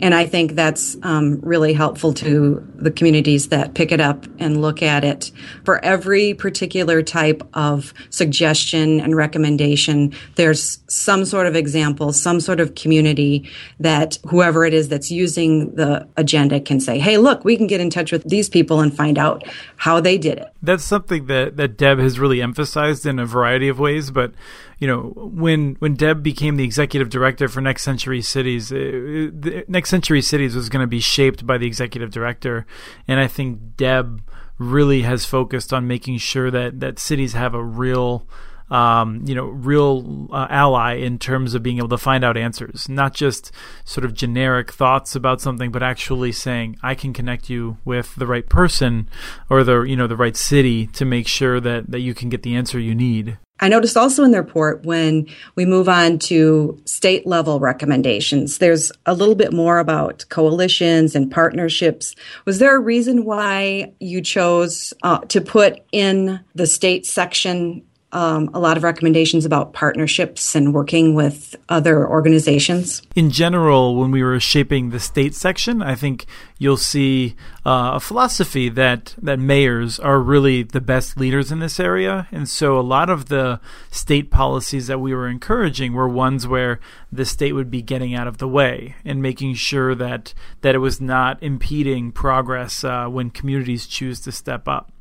And 0.00 0.14
I 0.14 0.26
think 0.26 0.54
that's 0.54 0.96
um, 1.02 1.40
really 1.40 1.72
helpful 1.72 2.12
to 2.14 2.66
the 2.76 2.90
communities 2.90 3.48
that 3.48 3.74
pick 3.74 3.92
it 3.92 4.00
up 4.00 4.26
and 4.38 4.60
look 4.60 4.82
at 4.82 5.04
it. 5.04 5.30
For 5.64 5.82
every 5.84 6.34
particular 6.34 7.02
type 7.02 7.42
of 7.54 7.94
suggestion 8.10 9.00
and 9.00 9.16
recommendation, 9.16 10.12
there's 10.34 10.80
some 10.88 11.24
sort 11.24 11.46
of 11.46 11.56
example, 11.56 12.12
some 12.12 12.40
sort 12.40 12.60
of 12.60 12.74
community 12.74 13.48
that 13.80 14.18
whoever 14.28 14.64
it 14.64 14.74
is 14.74 14.88
that's 14.88 15.10
using 15.10 15.74
the 15.74 16.06
agenda 16.16 16.60
can 16.60 16.80
say, 16.80 16.98
hey, 16.98 17.18
look, 17.18 17.44
we 17.44 17.56
can 17.56 17.66
get 17.66 17.80
in 17.80 17.90
touch 17.90 18.12
with 18.12 18.24
these 18.24 18.48
people 18.48 18.80
and 18.80 18.94
find 18.96 19.18
out 19.18 19.44
how 19.76 20.00
they 20.00 20.18
did 20.18 20.38
it. 20.38 20.48
That's 20.62 20.84
something 20.84 21.26
that, 21.26 21.56
that 21.56 21.76
Deb 21.76 21.98
has 21.98 22.18
really 22.18 22.42
emphasized 22.42 23.06
in 23.06 23.18
a 23.18 23.26
variety 23.26 23.68
of 23.68 23.78
ways, 23.78 24.10
but 24.10 24.32
you 24.78 24.88
know, 24.88 25.12
when 25.16 25.76
when 25.78 25.94
Deb 25.94 26.22
became 26.22 26.56
the 26.56 26.64
executive 26.64 27.08
director 27.08 27.48
for 27.48 27.60
Next 27.60 27.84
Century 27.84 28.20
Cities, 28.20 28.72
it, 28.72 29.68
Next 29.68 29.83
Century 29.86 30.22
Cities 30.22 30.54
was 30.54 30.68
going 30.68 30.82
to 30.82 30.88
be 30.88 31.00
shaped 31.00 31.46
by 31.46 31.58
the 31.58 31.66
executive 31.66 32.10
director, 32.10 32.66
and 33.06 33.20
I 33.20 33.26
think 33.26 33.76
Deb 33.76 34.22
really 34.58 35.02
has 35.02 35.24
focused 35.24 35.72
on 35.72 35.86
making 35.86 36.18
sure 36.18 36.50
that 36.50 36.80
that 36.80 36.98
cities 36.98 37.32
have 37.32 37.54
a 37.54 37.62
real 37.62 38.26
um, 38.70 39.22
you 39.26 39.34
know, 39.34 39.44
real 39.44 40.28
uh, 40.32 40.46
ally 40.48 40.94
in 40.94 41.18
terms 41.18 41.54
of 41.54 41.62
being 41.62 41.78
able 41.78 41.88
to 41.90 41.98
find 41.98 42.24
out 42.24 42.36
answers, 42.36 42.88
not 42.88 43.14
just 43.14 43.52
sort 43.84 44.04
of 44.04 44.14
generic 44.14 44.72
thoughts 44.72 45.14
about 45.14 45.40
something, 45.40 45.70
but 45.70 45.82
actually 45.82 46.32
saying, 46.32 46.76
I 46.82 46.94
can 46.94 47.12
connect 47.12 47.50
you 47.50 47.76
with 47.84 48.14
the 48.14 48.26
right 48.26 48.48
person 48.48 49.08
or 49.50 49.64
the, 49.64 49.82
you 49.82 49.96
know, 49.96 50.06
the 50.06 50.16
right 50.16 50.36
city 50.36 50.86
to 50.88 51.04
make 51.04 51.28
sure 51.28 51.60
that, 51.60 51.90
that 51.90 52.00
you 52.00 52.14
can 52.14 52.30
get 52.30 52.42
the 52.42 52.56
answer 52.56 52.78
you 52.78 52.94
need. 52.94 53.38
I 53.64 53.68
noticed 53.68 53.96
also 53.96 54.24
in 54.24 54.30
the 54.30 54.42
report 54.42 54.84
when 54.84 55.26
we 55.54 55.64
move 55.64 55.88
on 55.88 56.18
to 56.18 56.78
state 56.84 57.26
level 57.26 57.60
recommendations, 57.60 58.58
there's 58.58 58.92
a 59.06 59.14
little 59.14 59.34
bit 59.34 59.54
more 59.54 59.78
about 59.78 60.26
coalitions 60.28 61.14
and 61.14 61.30
partnerships. 61.30 62.14
Was 62.44 62.58
there 62.58 62.76
a 62.76 62.78
reason 62.78 63.24
why 63.24 63.94
you 64.00 64.20
chose 64.20 64.92
uh, 65.02 65.20
to 65.28 65.40
put 65.40 65.82
in 65.92 66.40
the 66.54 66.66
state 66.66 67.06
section 67.06 67.82
um, 68.12 68.50
a 68.54 68.60
lot 68.60 68.76
of 68.76 68.84
recommendations 68.84 69.44
about 69.44 69.72
partnerships 69.72 70.54
and 70.54 70.72
working 70.72 71.14
with 71.14 71.56
other 71.68 72.08
organizations. 72.08 73.02
In 73.16 73.28
general, 73.28 73.96
when 73.96 74.12
we 74.12 74.22
were 74.22 74.38
shaping 74.38 74.90
the 74.90 75.00
state 75.00 75.34
section, 75.34 75.82
I 75.82 75.96
think 75.96 76.26
you'll 76.56 76.76
see 76.76 77.34
uh, 77.66 77.92
a 77.94 78.00
philosophy 78.00 78.68
that 78.68 79.14
that 79.16 79.38
mayors 79.38 79.98
are 79.98 80.20
really 80.20 80.62
the 80.62 80.80
best 80.82 81.16
leaders 81.16 81.50
in 81.50 81.60
this 81.60 81.80
area, 81.80 82.28
and 82.30 82.46
so 82.48 82.78
a 82.78 82.82
lot 82.82 83.08
of 83.08 83.26
the 83.26 83.58
state 83.90 84.30
policies 84.30 84.86
that 84.86 85.00
we 85.00 85.14
were 85.14 85.28
encouraging 85.28 85.94
were 85.94 86.08
ones 86.08 86.46
where 86.46 86.78
the 87.10 87.24
state 87.24 87.52
would 87.52 87.70
be 87.70 87.80
getting 87.80 88.14
out 88.14 88.26
of 88.26 88.36
the 88.36 88.48
way 88.48 88.96
and 89.04 89.22
making 89.22 89.54
sure 89.54 89.94
that 89.94 90.34
that 90.60 90.74
it 90.74 90.78
was 90.78 91.00
not 91.00 91.42
impeding 91.42 92.12
progress 92.12 92.84
uh, 92.84 93.06
when 93.06 93.30
communities 93.30 93.86
choose 93.86 94.20
to 94.20 94.30
step 94.30 94.68
up. 94.68 94.92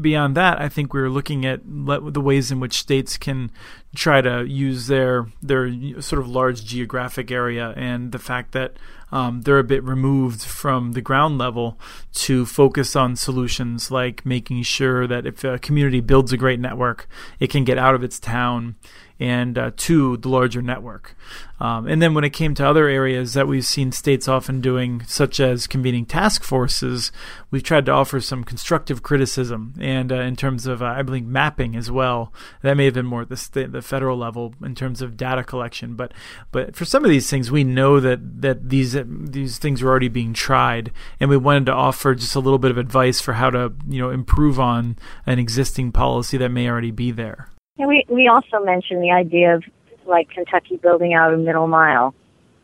Beyond 0.00 0.36
that, 0.36 0.60
I 0.60 0.68
think 0.68 0.92
we 0.92 1.00
are 1.00 1.10
looking 1.10 1.44
at 1.44 1.60
the 1.64 2.20
ways 2.20 2.52
in 2.52 2.60
which 2.60 2.78
states 2.78 3.16
can 3.16 3.50
try 3.94 4.20
to 4.20 4.44
use 4.44 4.86
their 4.86 5.26
their 5.42 6.00
sort 6.00 6.20
of 6.20 6.28
large 6.28 6.64
geographic 6.64 7.30
area 7.30 7.72
and 7.76 8.12
the 8.12 8.18
fact 8.18 8.52
that 8.52 8.74
um, 9.12 9.42
they're 9.42 9.58
a 9.58 9.64
bit 9.64 9.82
removed 9.84 10.42
from 10.42 10.92
the 10.92 11.00
ground 11.00 11.38
level 11.38 11.78
to 12.12 12.46
focus 12.46 12.94
on 12.94 13.16
solutions 13.16 13.90
like 13.90 14.24
making 14.24 14.62
sure 14.62 15.06
that 15.06 15.26
if 15.26 15.44
a 15.44 15.58
community 15.58 16.00
builds 16.00 16.32
a 16.32 16.36
great 16.36 16.60
network, 16.60 17.08
it 17.38 17.50
can 17.50 17.64
get 17.64 17.78
out 17.78 17.94
of 17.94 18.04
its 18.04 18.18
town 18.18 18.76
and 19.20 19.58
uh, 19.58 19.70
to 19.76 20.16
the 20.16 20.28
larger 20.28 20.62
network. 20.62 21.14
Um, 21.60 21.86
and 21.86 22.00
then 22.00 22.14
when 22.14 22.24
it 22.24 22.30
came 22.30 22.54
to 22.54 22.66
other 22.66 22.88
areas 22.88 23.34
that 23.34 23.46
we've 23.46 23.66
seen 23.66 23.92
states 23.92 24.26
often 24.26 24.62
doing, 24.62 25.02
such 25.06 25.38
as 25.38 25.66
convening 25.66 26.06
task 26.06 26.42
forces, 26.42 27.12
we've 27.50 27.62
tried 27.62 27.84
to 27.86 27.92
offer 27.92 28.18
some 28.20 28.44
constructive 28.44 29.02
criticism. 29.02 29.74
And 29.78 30.10
uh, 30.10 30.20
in 30.20 30.36
terms 30.36 30.66
of, 30.66 30.82
uh, 30.82 30.86
I 30.86 31.02
believe, 31.02 31.26
mapping 31.26 31.76
as 31.76 31.90
well, 31.90 32.32
that 32.62 32.78
may 32.78 32.86
have 32.86 32.94
been 32.94 33.04
more 33.04 33.22
at 33.22 33.28
the, 33.28 33.36
state, 33.36 33.72
the 33.72 33.82
federal 33.82 34.16
level 34.16 34.54
in 34.64 34.74
terms 34.74 35.02
of 35.02 35.18
data 35.18 35.44
collection. 35.44 35.96
But 35.96 36.14
but 36.50 36.74
for 36.74 36.86
some 36.86 37.04
of 37.04 37.10
these 37.10 37.28
things, 37.28 37.50
we 37.50 37.62
know 37.62 38.00
that 38.00 38.40
that 38.40 38.70
these 38.70 38.96
these 39.04 39.58
things 39.58 39.82
are 39.82 39.88
already 39.88 40.08
being 40.08 40.32
tried, 40.32 40.92
and 41.20 41.28
we 41.28 41.36
wanted 41.36 41.66
to 41.66 41.72
offer 41.72 42.14
just 42.14 42.34
a 42.34 42.40
little 42.40 42.58
bit 42.58 42.70
of 42.70 42.78
advice 42.78 43.20
for 43.20 43.34
how 43.34 43.50
to 43.50 43.74
you 43.86 44.00
know 44.00 44.08
improve 44.08 44.58
on 44.58 44.96
an 45.26 45.38
existing 45.38 45.92
policy 45.92 46.38
that 46.38 46.48
may 46.48 46.68
already 46.68 46.90
be 46.90 47.10
there. 47.10 47.48
And 47.80 47.88
we 47.88 48.04
we 48.08 48.28
also 48.28 48.62
mentioned 48.62 49.02
the 49.02 49.10
idea 49.10 49.56
of 49.56 49.64
like 50.06 50.28
Kentucky 50.28 50.76
building 50.76 51.14
out 51.14 51.32
a 51.32 51.38
middle 51.38 51.66
mile, 51.66 52.14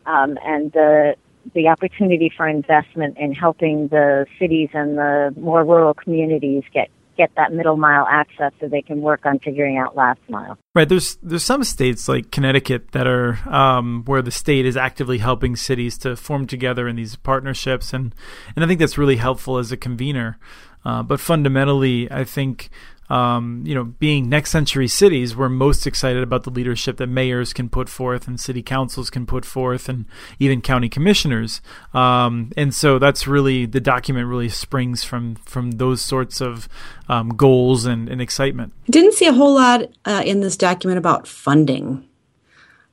um, 0.05 0.39
and 0.45 0.71
the 0.73 1.17
the 1.55 1.69
opportunity 1.69 2.31
for 2.37 2.47
investment 2.47 3.17
in 3.17 3.33
helping 3.33 3.89
the 3.89 4.27
cities 4.39 4.69
and 4.75 4.99
the 4.99 5.35
more 5.39 5.65
rural 5.65 5.95
communities 5.95 6.65
get 6.75 6.91
get 7.17 7.31
that 7.37 7.51
middle 7.51 7.79
mile 7.79 8.07
access 8.11 8.53
so 8.61 8.69
they 8.69 8.83
can 8.83 9.01
work 9.01 9.25
on 9.25 9.39
figuring 9.39 9.79
out 9.79 9.97
last 9.97 10.21
mile. 10.29 10.59
Right. 10.75 10.87
There's 10.87 11.17
there's 11.23 11.45
some 11.45 11.65
states 11.65 12.11
like 12.11 12.31
Connecticut 12.31 12.93
that 12.93 13.07
are 13.07 13.39
um, 13.49 14.03
where 14.05 14.21
the 14.21 14.31
state 14.31 14.67
is 14.67 14.77
actively 14.77 15.17
helping 15.17 15.57
cities 15.57 15.97
to 15.99 16.15
form 16.17 16.47
together 16.47 16.87
in 16.89 16.97
these 16.97 17.17
partnerships, 17.17 17.95
and 17.95 18.15
and 18.55 18.63
I 18.63 18.69
think 18.69 18.81
that's 18.81 18.99
really 18.99 19.17
helpful 19.17 19.57
as 19.57 19.73
a 19.73 19.79
convener. 19.79 20.39
Uh, 20.85 21.03
but 21.03 21.19
fundamentally, 21.19 22.07
I 22.13 22.23
think 22.23 22.71
um, 23.09 23.63
you 23.65 23.75
know, 23.75 23.85
being 23.85 24.29
next 24.29 24.51
century 24.51 24.89
cities, 24.89 25.37
we're 25.37 25.49
most 25.49 25.87
excited 25.87 26.23
about 26.23 26.43
the 26.43 26.51
leadership 26.51 26.97
that 26.97 27.07
mayors 27.07 27.53
can 27.53 27.69
put 27.69 27.89
forth 27.89 28.27
and 28.27 28.41
city 28.41 28.63
councils 28.63 29.11
can 29.11 29.27
put 29.27 29.45
forth 29.45 29.89
and 29.89 30.07
even 30.39 30.61
county 30.61 30.89
commissioners. 30.89 31.61
Um, 31.95 32.53
and 32.57 32.75
so 32.75 32.99
that's 32.99 33.27
really 33.27 33.67
the 33.67 33.81
document 33.81 34.27
really 34.27 34.49
springs 34.49 35.05
from 35.05 35.37
from 35.37 35.73
those 35.73 36.03
sorts 36.03 36.41
of 36.41 36.69
um, 37.09 37.31
goals 37.31 37.85
and, 37.85 38.09
and, 38.09 38.21
excitement. 38.21 38.73
Didn't 38.91 39.15
see 39.15 39.27
a 39.27 39.33
whole 39.33 39.55
lot 39.55 39.83
uh, 40.05 40.23
in 40.25 40.41
this 40.41 40.57
document 40.57 40.99
about 40.99 41.27
funding. 41.27 42.07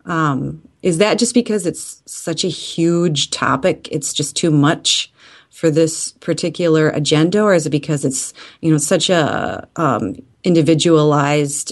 Um, 0.05 0.61
is 0.81 0.97
that 0.97 1.17
just 1.17 1.33
because 1.33 1.65
it's 1.65 2.03
such 2.05 2.43
a 2.43 2.49
huge 2.49 3.31
topic? 3.31 3.87
It's 3.89 4.13
just 4.13 4.35
too 4.35 4.51
much 4.51 5.12
for 5.53 5.69
this 5.69 6.11
particular 6.13 6.89
agenda, 6.89 7.41
or 7.41 7.53
is 7.53 7.65
it 7.65 7.69
because 7.69 8.03
it's 8.03 8.33
you 8.61 8.71
know 8.71 8.77
such 8.77 9.09
a 9.09 9.67
um, 9.75 10.15
individualized 10.43 11.71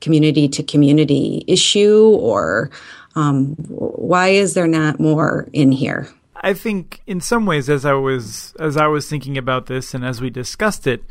community 0.00 0.48
to 0.48 0.62
community 0.62 1.42
issue, 1.48 2.16
or 2.20 2.70
um, 3.16 3.56
why 3.68 4.28
is 4.28 4.54
there 4.54 4.66
not 4.66 5.00
more 5.00 5.48
in 5.52 5.72
here? 5.72 6.08
I 6.36 6.52
think 6.52 7.00
in 7.06 7.20
some 7.20 7.46
ways, 7.46 7.70
as 7.70 7.86
I 7.86 7.94
was 7.94 8.54
as 8.60 8.76
I 8.76 8.86
was 8.86 9.08
thinking 9.08 9.38
about 9.38 9.66
this, 9.66 9.94
and 9.94 10.04
as 10.04 10.20
we 10.20 10.28
discussed 10.28 10.86
it, 10.86 11.02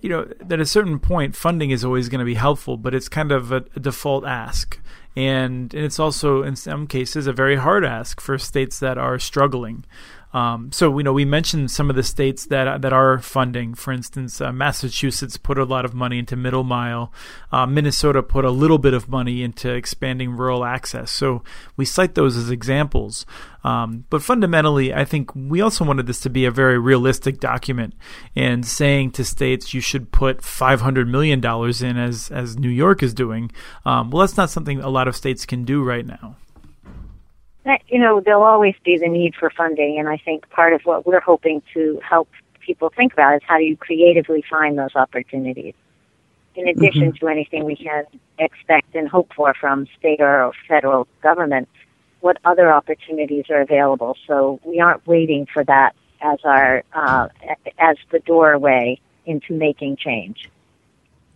you 0.00 0.08
know, 0.08 0.26
at 0.50 0.60
a 0.60 0.66
certain 0.66 0.98
point, 0.98 1.36
funding 1.36 1.70
is 1.70 1.84
always 1.84 2.08
going 2.08 2.20
to 2.20 2.24
be 2.24 2.34
helpful, 2.34 2.76
but 2.76 2.94
it's 2.94 3.08
kind 3.08 3.30
of 3.30 3.52
a, 3.52 3.64
a 3.76 3.80
default 3.80 4.24
ask. 4.24 4.80
And, 5.16 5.74
and 5.74 5.84
it's 5.84 5.98
also, 5.98 6.42
in 6.42 6.54
some 6.54 6.86
cases, 6.86 7.26
a 7.26 7.32
very 7.32 7.56
hard 7.56 7.84
ask 7.84 8.20
for 8.20 8.38
states 8.38 8.78
that 8.78 8.98
are 8.98 9.18
struggling. 9.18 9.84
Um, 10.32 10.70
so 10.72 10.90
we 10.90 11.02
know 11.02 11.12
we 11.12 11.24
mentioned 11.24 11.70
some 11.70 11.88
of 11.88 11.96
the 11.96 12.02
states 12.02 12.46
that 12.46 12.82
that 12.82 12.92
are 12.92 13.18
funding. 13.18 13.74
For 13.74 13.92
instance, 13.92 14.40
uh, 14.40 14.52
Massachusetts 14.52 15.36
put 15.36 15.58
a 15.58 15.64
lot 15.64 15.84
of 15.84 15.94
money 15.94 16.18
into 16.18 16.36
middle 16.36 16.64
mile. 16.64 17.12
Uh, 17.50 17.66
Minnesota 17.66 18.22
put 18.22 18.44
a 18.44 18.50
little 18.50 18.78
bit 18.78 18.94
of 18.94 19.08
money 19.08 19.42
into 19.42 19.72
expanding 19.72 20.32
rural 20.32 20.64
access. 20.64 21.10
So 21.10 21.42
we 21.76 21.84
cite 21.84 22.14
those 22.14 22.36
as 22.36 22.50
examples. 22.50 23.24
Um, 23.64 24.04
but 24.10 24.22
fundamentally, 24.22 24.94
I 24.94 25.04
think 25.04 25.34
we 25.34 25.60
also 25.60 25.84
wanted 25.84 26.06
this 26.06 26.20
to 26.20 26.30
be 26.30 26.44
a 26.44 26.50
very 26.50 26.78
realistic 26.78 27.40
document, 27.40 27.94
and 28.36 28.64
saying 28.64 29.12
to 29.12 29.24
states 29.24 29.74
you 29.74 29.80
should 29.80 30.12
put 30.12 30.42
five 30.42 30.82
hundred 30.82 31.08
million 31.08 31.40
dollars 31.40 31.82
in 31.82 31.96
as 31.96 32.30
as 32.30 32.58
New 32.58 32.68
York 32.68 33.02
is 33.02 33.14
doing. 33.14 33.50
Um, 33.84 34.10
well, 34.10 34.20
that's 34.20 34.36
not 34.36 34.50
something 34.50 34.80
a 34.80 34.90
lot 34.90 35.08
of 35.08 35.16
states 35.16 35.46
can 35.46 35.64
do 35.64 35.82
right 35.82 36.06
now 36.06 36.36
you 37.88 37.98
know, 37.98 38.20
there'll 38.20 38.42
always 38.42 38.74
be 38.84 38.98
the 38.98 39.08
need 39.08 39.34
for 39.34 39.50
funding, 39.50 39.98
and 39.98 40.08
I 40.08 40.16
think 40.16 40.48
part 40.50 40.72
of 40.72 40.82
what 40.82 41.06
we're 41.06 41.20
hoping 41.20 41.62
to 41.74 42.00
help 42.02 42.28
people 42.60 42.90
think 42.94 43.12
about 43.12 43.36
is 43.36 43.42
how 43.46 43.58
do 43.58 43.64
you 43.64 43.76
creatively 43.76 44.44
find 44.48 44.78
those 44.78 44.94
opportunities, 44.94 45.74
in 46.54 46.68
addition 46.68 47.12
mm-hmm. 47.12 47.26
to 47.26 47.28
anything 47.28 47.64
we 47.64 47.76
can 47.76 48.04
expect 48.38 48.94
and 48.94 49.08
hope 49.08 49.32
for 49.34 49.54
from 49.54 49.86
state 49.98 50.20
or 50.20 50.52
federal 50.68 51.06
government. 51.22 51.68
What 52.20 52.38
other 52.44 52.72
opportunities 52.72 53.44
are 53.48 53.60
available? 53.60 54.16
So 54.26 54.60
we 54.64 54.80
aren't 54.80 55.06
waiting 55.06 55.46
for 55.46 55.64
that 55.64 55.94
as 56.20 56.38
our 56.44 56.82
uh, 56.92 57.28
as 57.78 57.96
the 58.10 58.18
doorway 58.20 59.00
into 59.24 59.52
making 59.52 59.96
change. 59.96 60.50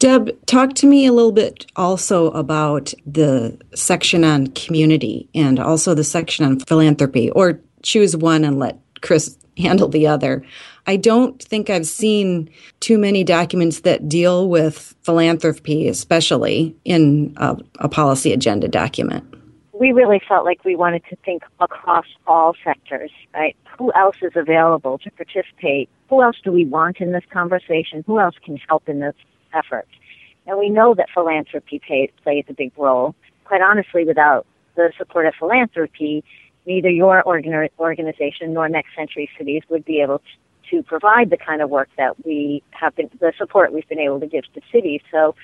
Deb, 0.02 0.36
talk 0.46 0.74
to 0.74 0.86
me 0.88 1.06
a 1.06 1.12
little 1.12 1.30
bit 1.30 1.64
also 1.76 2.32
about 2.32 2.92
the 3.06 3.56
section 3.72 4.24
on 4.24 4.48
community 4.48 5.28
and 5.32 5.60
also 5.60 5.94
the 5.94 6.02
section 6.02 6.44
on 6.44 6.58
philanthropy, 6.58 7.30
or 7.30 7.60
choose 7.84 8.16
one 8.16 8.42
and 8.42 8.58
let 8.58 8.80
Chris 9.02 9.38
handle 9.56 9.86
the 9.86 10.08
other. 10.08 10.44
I 10.88 10.96
don't 10.96 11.40
think 11.40 11.70
I've 11.70 11.86
seen 11.86 12.50
too 12.80 12.98
many 12.98 13.22
documents 13.22 13.82
that 13.82 14.08
deal 14.08 14.48
with 14.48 14.92
philanthropy, 15.02 15.86
especially 15.86 16.74
in 16.84 17.32
a, 17.36 17.56
a 17.78 17.88
policy 17.88 18.32
agenda 18.32 18.66
document. 18.66 19.22
We 19.72 19.92
really 19.92 20.20
felt 20.28 20.44
like 20.44 20.64
we 20.64 20.74
wanted 20.74 21.04
to 21.10 21.16
think 21.24 21.44
across 21.60 22.06
all 22.26 22.56
sectors, 22.64 23.12
right? 23.34 23.54
Who 23.78 23.92
else 23.92 24.16
is 24.20 24.32
available 24.34 24.98
to 24.98 25.10
participate? 25.12 25.88
Who 26.08 26.24
else 26.24 26.38
do 26.42 26.50
we 26.50 26.66
want 26.66 26.96
in 26.98 27.12
this 27.12 27.24
conversation? 27.32 28.02
Who 28.08 28.18
else 28.18 28.34
can 28.44 28.56
help 28.68 28.88
in 28.88 28.98
this 28.98 29.14
effort. 29.54 29.86
And 30.46 30.58
we 30.58 30.70
know 30.70 30.94
that 30.94 31.08
philanthropy 31.14 31.80
pay, 31.86 32.10
plays 32.22 32.44
a 32.48 32.54
big 32.54 32.72
role. 32.76 33.14
Quite 33.44 33.62
honestly, 33.62 34.04
without 34.04 34.46
the 34.76 34.92
support 34.98 35.26
of 35.26 35.34
philanthropy, 35.38 36.24
neither 36.66 36.90
your 36.90 37.22
organ- 37.22 37.68
organization 37.78 38.52
nor 38.52 38.68
Next 38.68 38.94
Century 38.96 39.28
Cities 39.38 39.62
would 39.68 39.84
be 39.84 40.00
able 40.00 40.18
to, 40.18 40.76
to 40.76 40.82
provide 40.82 41.30
the 41.30 41.36
kind 41.36 41.62
of 41.62 41.70
work 41.70 41.88
that 41.96 42.24
we 42.24 42.62
have 42.70 42.94
been, 42.96 43.10
the 43.20 43.32
support 43.38 43.72
we've 43.72 43.88
been 43.88 43.98
able 43.98 44.20
to 44.20 44.26
give 44.26 44.44
to 44.54 44.60
cities. 44.72 45.00
So 45.10 45.34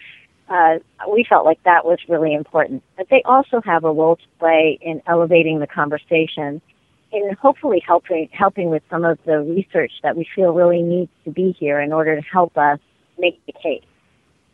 uh, 0.48 0.78
we 1.10 1.24
felt 1.28 1.44
like 1.44 1.62
that 1.64 1.84
was 1.84 1.98
really 2.08 2.34
important. 2.34 2.82
But 2.96 3.08
they 3.10 3.22
also 3.24 3.60
have 3.64 3.84
a 3.84 3.92
role 3.92 4.16
to 4.16 4.22
play 4.38 4.78
in 4.80 5.02
elevating 5.06 5.60
the 5.60 5.66
conversation 5.66 6.60
and 7.12 7.36
hopefully 7.36 7.82
helping 7.86 8.28
helping 8.32 8.70
with 8.70 8.82
some 8.90 9.04
of 9.04 9.18
the 9.24 9.40
research 9.40 9.92
that 10.02 10.16
we 10.16 10.26
feel 10.34 10.52
really 10.52 10.82
needs 10.82 11.10
to 11.24 11.30
be 11.30 11.56
here 11.58 11.80
in 11.80 11.92
order 11.92 12.14
to 12.16 12.22
help 12.22 12.56
us 12.58 12.78
make 13.18 13.40
the 13.46 13.52
case. 13.52 13.87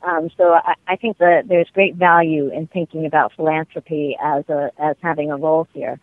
Um, 0.07 0.29
so 0.37 0.53
I, 0.53 0.75
I 0.87 0.97
think 0.97 1.19
that 1.19 1.49
there's 1.49 1.69
great 1.73 1.97
value 1.97 2.51
in 2.53 2.67
thinking 2.67 3.07
about 3.07 3.33
philanthropy 3.35 4.17
as 4.23 4.45
a 4.49 4.71
as 4.79 4.97
having 5.03 5.31
a 5.31 5.37
role 5.37 5.67
here. 5.73 5.99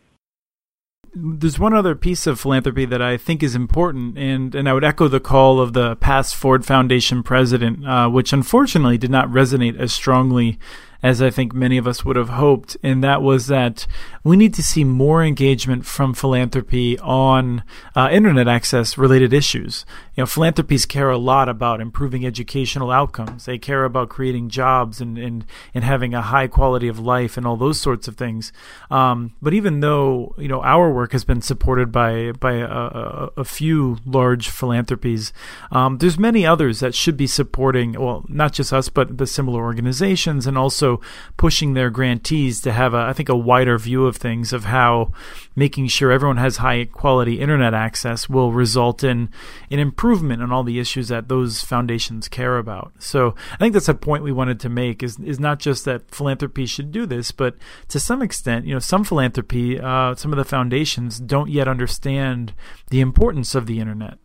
There's 1.14 1.60
one 1.60 1.74
other 1.74 1.94
piece 1.94 2.26
of 2.26 2.40
philanthropy 2.40 2.86
that 2.86 3.02
I 3.02 3.18
think 3.18 3.44
is 3.44 3.54
important, 3.54 4.18
and, 4.18 4.56
and 4.56 4.70
I 4.70 4.74
would 4.74 4.86
echo 4.86 5.10
the 5.10 5.20
call 5.20 5.60
of 5.60 5.74
the 5.74 5.98
past 5.98 6.38
Ford 6.38 6.66
Foundation 6.66 7.22
president, 7.22 7.86
uh, 7.86 8.08
which 8.08 8.32
unfortunately 8.32 8.98
did 8.98 9.12
not 9.12 9.28
resonate 9.28 9.78
as 9.78 9.92
strongly 9.92 10.58
as 11.04 11.22
I 11.22 11.30
think 11.32 11.54
many 11.54 11.78
of 11.78 11.88
us 11.88 12.06
would 12.06 12.16
have 12.16 12.30
hoped, 12.30 12.78
and 12.84 13.04
that 13.04 13.22
was 13.22 13.48
that 13.48 13.88
we 14.24 14.38
need 14.38 14.54
to 14.54 14.64
see 14.64 14.84
more 14.84 15.24
engagement 15.24 15.86
from 15.86 16.14
philanthropy 16.14 17.00
on 17.00 17.64
uh, 17.96 18.10
internet 18.12 18.48
access 18.48 18.98
related 18.98 19.34
issues. 19.34 19.86
You 20.16 20.22
know, 20.22 20.28
philanthropies 20.28 20.86
care 20.86 21.10
a 21.10 21.18
lot 21.18 21.50
about 21.50 21.82
improving 21.82 22.26
educational 22.26 22.92
outcomes. 22.92 23.46
They 23.46 23.58
care 23.58 23.84
about 23.84 24.10
creating 24.10 24.50
jobs 24.50 25.02
and 25.02 25.18
and, 25.18 25.46
and 25.74 25.84
having 25.84 26.14
a 26.14 26.22
high 26.22 26.48
quality 26.48 26.88
of 26.88 27.00
life 27.00 27.36
and 27.38 27.48
all 27.48 27.58
those 27.58 27.80
sorts 27.80 28.08
of 28.08 28.16
things. 28.16 28.54
Um, 28.92 29.34
but 29.42 29.54
even 29.54 29.80
though 29.80 30.36
you 30.38 30.48
know 30.48 30.62
our 30.62 30.92
work 30.92 31.14
has 31.14 31.24
been 31.24 31.42
supported 31.42 31.92
by 31.92 32.32
by 32.34 32.54
a, 32.54 32.68
a, 32.68 33.30
a 33.38 33.44
few 33.44 33.98
large 34.06 34.50
philanthropies, 34.50 35.34
um, 35.72 35.98
there's 35.98 36.20
many 36.20 36.46
others 36.46 36.80
that 36.80 36.94
should 36.94 37.18
be 37.18 37.28
supporting. 37.28 37.94
Well, 37.94 38.24
not 38.28 38.54
just 38.54 38.72
us, 38.72 38.90
but 38.90 39.18
the 39.18 39.26
similar 39.26 39.64
organizations, 39.64 40.46
and 40.46 40.58
also 40.58 40.91
pushing 41.38 41.74
their 41.74 41.90
grantees 41.90 42.62
to 42.62 42.72
have 42.72 42.94
a 42.94 42.98
I 42.98 43.14
think 43.14 43.30
a 43.30 43.36
wider 43.36 43.78
view 43.78 44.06
of 44.06 44.18
things 44.18 44.54
of 44.54 44.66
how 44.66 45.12
making 45.56 45.88
sure 45.88 46.12
everyone 46.12 46.38
has 46.38 46.58
high 46.58 46.86
quality 46.86 47.40
internet 47.40 47.74
access 47.74 48.30
will 48.30 48.52
result 48.52 49.04
in 49.04 49.30
an 49.70 49.80
improvement 49.80 50.42
on 50.42 50.52
all 50.52 50.64
the 50.64 50.80
issues 50.80 51.10
that 51.10 51.28
those 51.28 51.62
foundations 51.62 52.28
care 52.28 52.58
about. 52.58 52.94
So 53.00 53.36
I 53.54 53.58
think 53.58 53.74
that's 53.74 53.90
a 53.90 53.94
point 53.94 54.24
we 54.24 54.32
wanted 54.32 54.60
to 54.62 54.70
make 54.70 55.04
is 55.04 55.20
is 55.20 55.40
not 55.40 55.60
just 55.60 55.86
that 55.86 56.10
philanthropy 56.10 56.66
should 56.66 56.92
do 56.92 57.06
this, 57.06 57.32
but 57.32 57.56
to 57.90 58.00
some 58.00 58.22
extent, 58.22 58.66
you 58.66 58.74
know, 58.74 58.80
some 58.80 59.04
philanthropy, 59.04 59.80
uh, 59.80 60.16
some 60.16 60.32
of 60.32 60.38
the 60.38 60.46
foundations 60.46 61.20
don't 61.20 61.50
yet 61.50 61.68
understand 61.68 62.54
the 62.90 63.02
importance 63.02 63.56
of 63.56 63.66
the 63.66 63.80
internet. 63.80 64.18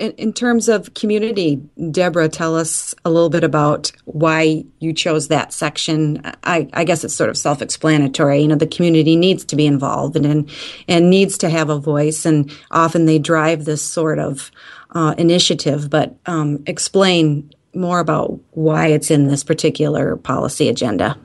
In, 0.00 0.12
in, 0.12 0.32
terms 0.32 0.68
of 0.68 0.94
community, 0.94 1.56
Deborah, 1.90 2.28
tell 2.28 2.56
us 2.56 2.94
a 3.04 3.10
little 3.10 3.28
bit 3.28 3.44
about 3.44 3.92
why 4.06 4.64
you 4.78 4.94
chose 4.94 5.28
that 5.28 5.52
section. 5.52 6.22
I, 6.42 6.68
I 6.72 6.84
guess 6.84 7.04
it's 7.04 7.14
sort 7.14 7.28
of 7.28 7.36
self-explanatory. 7.36 8.40
You 8.40 8.48
know, 8.48 8.54
the 8.54 8.66
community 8.66 9.14
needs 9.14 9.44
to 9.44 9.56
be 9.56 9.66
involved 9.66 10.16
and 10.16 10.50
and, 10.88 11.10
needs 11.10 11.36
to 11.38 11.50
have 11.50 11.68
a 11.68 11.78
voice, 11.78 12.24
and 12.24 12.50
often 12.70 13.04
they 13.04 13.18
drive 13.18 13.66
this 13.66 13.82
sort 13.82 14.18
of 14.18 14.50
uh, 14.92 15.14
initiative. 15.18 15.90
But 15.90 16.16
um, 16.24 16.62
explain 16.66 17.52
more 17.74 18.00
about 18.00 18.40
why 18.52 18.86
it's 18.86 19.10
in 19.10 19.28
this 19.28 19.44
particular 19.44 20.16
policy 20.16 20.68
agenda. 20.68 21.18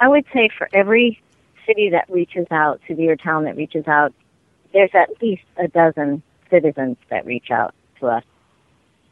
I 0.00 0.08
would 0.08 0.26
say 0.34 0.50
for 0.58 0.68
every 0.72 1.22
city 1.66 1.90
that 1.90 2.10
reaches 2.10 2.46
out, 2.50 2.80
city 2.88 3.08
or 3.08 3.16
town 3.16 3.44
that 3.44 3.56
reaches 3.56 3.86
out, 3.86 4.12
there's 4.72 4.90
at 4.92 5.10
least 5.22 5.44
a 5.56 5.68
dozen 5.68 6.22
citizens 6.50 6.96
that 7.10 7.24
reach 7.24 7.50
out 7.50 7.74
to 8.00 8.06
us. 8.08 8.24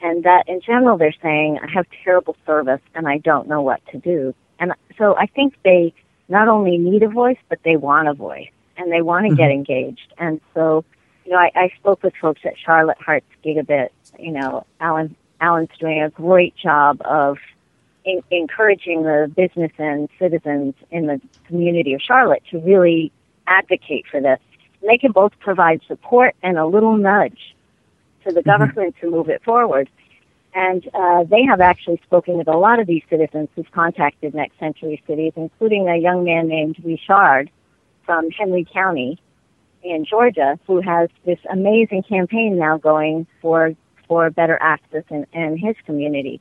And 0.00 0.24
that 0.24 0.48
in 0.48 0.60
general 0.60 0.98
they're 0.98 1.14
saying, 1.22 1.58
I 1.62 1.70
have 1.70 1.86
terrible 2.04 2.36
service 2.44 2.80
and 2.94 3.08
I 3.08 3.18
don't 3.18 3.48
know 3.48 3.62
what 3.62 3.80
to 3.92 3.98
do. 3.98 4.34
And 4.58 4.72
so 4.98 5.16
I 5.16 5.26
think 5.26 5.54
they 5.64 5.94
not 6.28 6.48
only 6.48 6.78
need 6.78 7.02
a 7.02 7.08
voice, 7.08 7.38
but 7.48 7.58
they 7.64 7.76
want 7.76 8.08
a 8.08 8.14
voice 8.14 8.50
and 8.76 8.92
they 8.92 9.02
want 9.02 9.24
to 9.24 9.30
mm-hmm. 9.30 9.36
get 9.36 9.50
engaged. 9.50 10.12
And 10.18 10.40
so, 10.52 10.84
you 11.24 11.32
know, 11.32 11.38
I, 11.38 11.50
I 11.54 11.72
spoke 11.78 12.02
with 12.02 12.14
folks 12.20 12.42
at 12.44 12.58
Charlotte 12.58 13.00
Hearts 13.00 13.26
Gigabit. 13.44 13.90
You 14.18 14.32
know, 14.32 14.66
Alan 14.80 15.16
Alan's 15.40 15.70
doing 15.78 16.02
a 16.02 16.10
great 16.10 16.56
job 16.56 17.00
of 17.04 17.38
in, 18.04 18.22
encouraging 18.30 19.02
the 19.02 19.30
business 19.34 19.72
and 19.78 20.08
citizens 20.18 20.74
in 20.90 21.06
the 21.06 21.20
community 21.46 21.94
of 21.94 22.02
Charlotte 22.02 22.42
to 22.50 22.58
really 22.58 23.12
advocate 23.46 24.06
for 24.10 24.20
this. 24.20 24.38
And 24.80 24.90
they 24.90 24.98
can 24.98 25.12
both 25.12 25.32
provide 25.40 25.80
support 25.86 26.34
and 26.42 26.58
a 26.58 26.66
little 26.66 26.96
nudge 26.96 27.53
to 28.24 28.32
the 28.32 28.40
mm-hmm. 28.40 28.50
government 28.50 28.96
to 29.00 29.10
move 29.10 29.28
it 29.28 29.42
forward. 29.42 29.88
And 30.54 30.88
uh, 30.94 31.24
they 31.24 31.42
have 31.44 31.60
actually 31.60 32.00
spoken 32.04 32.38
with 32.38 32.46
a 32.46 32.56
lot 32.56 32.78
of 32.78 32.86
these 32.86 33.02
citizens 33.10 33.48
who've 33.54 33.70
contacted 33.72 34.34
Next 34.34 34.58
Century 34.58 35.02
Cities, 35.06 35.32
including 35.36 35.88
a 35.88 35.96
young 35.96 36.24
man 36.24 36.46
named 36.46 36.76
Richard 36.84 37.50
from 38.06 38.30
Henry 38.30 38.64
County 38.72 39.20
in 39.82 40.04
Georgia, 40.04 40.58
who 40.66 40.80
has 40.80 41.08
this 41.24 41.38
amazing 41.50 42.04
campaign 42.04 42.56
now 42.58 42.78
going 42.78 43.26
for 43.40 43.74
for 44.06 44.30
better 44.30 44.58
access 44.60 45.02
in, 45.10 45.26
in 45.32 45.56
his 45.56 45.74
community. 45.86 46.40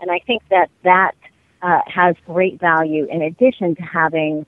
And 0.00 0.10
I 0.10 0.20
think 0.20 0.42
that 0.48 0.70
that 0.84 1.16
uh, 1.60 1.80
has 1.86 2.16
great 2.24 2.60
value 2.60 3.06
in 3.10 3.20
addition 3.20 3.74
to 3.74 3.82
having, 3.82 4.46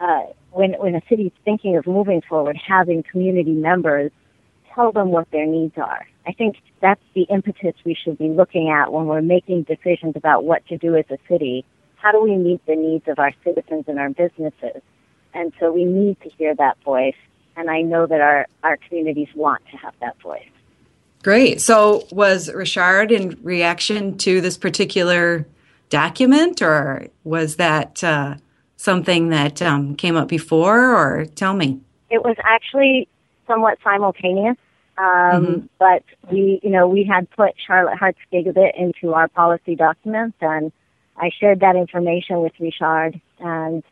uh, 0.00 0.22
when, 0.52 0.72
when 0.74 0.94
a 0.94 1.02
city 1.08 1.24
is 1.24 1.32
thinking 1.44 1.76
of 1.76 1.86
moving 1.86 2.22
forward, 2.22 2.56
having 2.56 3.02
community 3.02 3.52
members 3.52 4.12
tell 4.74 4.92
them 4.92 5.10
what 5.10 5.30
their 5.30 5.46
needs 5.46 5.76
are. 5.76 6.06
I 6.26 6.32
think 6.32 6.56
that's 6.80 7.02
the 7.14 7.22
impetus 7.22 7.74
we 7.84 7.94
should 7.94 8.18
be 8.18 8.28
looking 8.28 8.70
at 8.70 8.92
when 8.92 9.06
we're 9.06 9.22
making 9.22 9.64
decisions 9.64 10.16
about 10.16 10.44
what 10.44 10.66
to 10.68 10.78
do 10.78 10.96
as 10.96 11.04
a 11.10 11.18
city. 11.28 11.64
How 11.96 12.12
do 12.12 12.22
we 12.22 12.36
meet 12.36 12.64
the 12.66 12.76
needs 12.76 13.06
of 13.08 13.18
our 13.18 13.32
citizens 13.44 13.84
and 13.88 13.98
our 13.98 14.10
businesses? 14.10 14.82
And 15.34 15.52
so 15.58 15.72
we 15.72 15.84
need 15.84 16.20
to 16.22 16.30
hear 16.30 16.54
that 16.54 16.82
voice. 16.82 17.16
And 17.56 17.70
I 17.70 17.82
know 17.82 18.06
that 18.06 18.20
our, 18.20 18.46
our 18.62 18.76
communities 18.76 19.28
want 19.34 19.62
to 19.70 19.76
have 19.76 19.94
that 20.00 20.20
voice. 20.20 20.48
Great. 21.22 21.60
So, 21.62 22.06
was 22.10 22.52
Richard 22.52 23.10
in 23.10 23.38
reaction 23.42 24.18
to 24.18 24.42
this 24.42 24.58
particular 24.58 25.46
document, 25.88 26.60
or 26.60 27.06
was 27.24 27.56
that 27.56 28.04
uh, 28.04 28.34
something 28.76 29.30
that 29.30 29.62
um, 29.62 29.96
came 29.96 30.16
up 30.16 30.28
before? 30.28 30.94
Or 30.94 31.24
tell 31.24 31.54
me. 31.54 31.80
It 32.10 32.22
was 32.22 32.36
actually 32.44 33.08
somewhat 33.46 33.78
simultaneous, 33.82 34.56
um, 34.96 35.04
mm-hmm. 35.06 35.66
but 35.78 36.04
we, 36.30 36.60
you 36.62 36.70
know, 36.70 36.86
we 36.86 37.04
had 37.04 37.28
put 37.30 37.54
Charlotte 37.66 37.98
Hearts 37.98 38.18
Gigabit 38.32 38.72
into 38.76 39.14
our 39.14 39.28
policy 39.28 39.74
documents, 39.74 40.36
and 40.40 40.72
I 41.16 41.30
shared 41.38 41.60
that 41.60 41.76
information 41.76 42.40
with 42.40 42.52
Richard, 42.60 43.20
and 43.40 43.82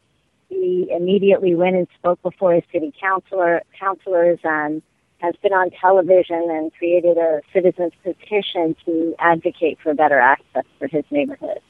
he 0.49 0.89
immediately 0.91 1.55
went 1.55 1.77
and 1.77 1.89
spoke 1.99 2.21
before 2.23 2.55
his 2.55 2.65
city 2.73 2.93
councilor, 3.01 3.63
councilors 3.79 4.39
and 4.45 4.83
has 5.19 5.35
been 5.43 5.53
on 5.53 5.71
television 5.71 6.49
and 6.51 6.73
created 6.75 7.17
a 7.17 7.41
citizens 7.53 7.93
petition 8.03 8.75
to 8.85 9.15
advocate 9.19 9.79
for 9.83 9.95
better 9.95 10.19
access 10.19 10.65
for 10.79 10.89
his 10.89 11.05
neighborhood. 11.11 11.61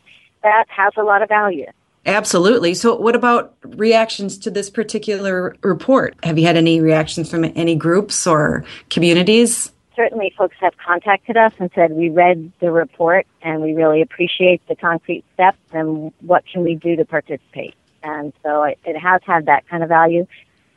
That 0.43 0.65
has 0.69 0.95
a 0.97 1.03
lot 1.03 1.23
of 1.23 1.29
value. 1.29 1.67
Absolutely. 2.04 2.75
So, 2.75 2.97
what 2.97 3.14
about 3.14 3.54
reactions 3.64 4.37
to 4.38 4.50
this 4.50 4.68
particular 4.68 5.54
report? 5.62 6.16
Have 6.25 6.37
you 6.37 6.47
had 6.47 6.56
any 6.56 6.80
reactions 6.80 7.30
from 7.30 7.44
any 7.44 7.76
groups 7.76 8.26
or 8.26 8.64
communities? 8.90 9.71
Certainly, 9.94 10.35
folks 10.37 10.56
have 10.61 10.76
contacted 10.85 11.37
us 11.37 11.52
and 11.59 11.71
said, 11.75 11.92
We 11.92 12.09
read 12.09 12.50
the 12.59 12.73
report 12.73 13.27
and 13.40 13.62
we 13.62 13.74
really 13.74 14.03
appreciate 14.03 14.66
the 14.66 14.74
concrete 14.74 15.24
steps 15.35 15.59
and 15.72 16.12
what 16.20 16.44
can 16.50 16.64
we 16.64 16.74
do 16.74 16.96
to 16.96 17.05
participate. 17.05 17.74
And 18.03 18.33
so 18.42 18.64
it, 18.64 18.79
has 18.96 19.20
had 19.24 19.46
that 19.46 19.68
kind 19.68 19.85
of 19.85 19.88
value. 19.88 20.27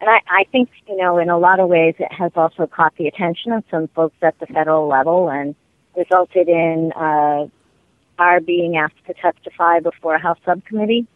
And 0.01 0.09
I, 0.09 0.21
I 0.29 0.43
think, 0.51 0.69
you 0.87 0.97
know, 0.97 1.17
in 1.17 1.29
a 1.29 1.39
lot 1.39 1.59
of 1.59 1.69
ways, 1.69 1.95
it 1.97 2.11
has 2.11 2.33
also 2.35 2.67
caught 2.67 2.95
the 2.97 3.07
attention 3.07 3.51
of 3.51 3.63
some 3.71 3.87
folks 3.87 4.17
at 4.21 4.37
the 4.39 4.45
federal 4.45 4.87
level 4.87 5.29
and 5.29 5.55
resulted 5.97 6.49
in 6.49 6.91
uh, 6.95 7.47
our 8.19 8.39
being 8.41 8.77
asked 8.77 9.03
to 9.07 9.15
testify 9.15 9.79
before 9.79 10.15
a 10.15 10.19
House 10.19 10.37
subcommittee 10.45 11.07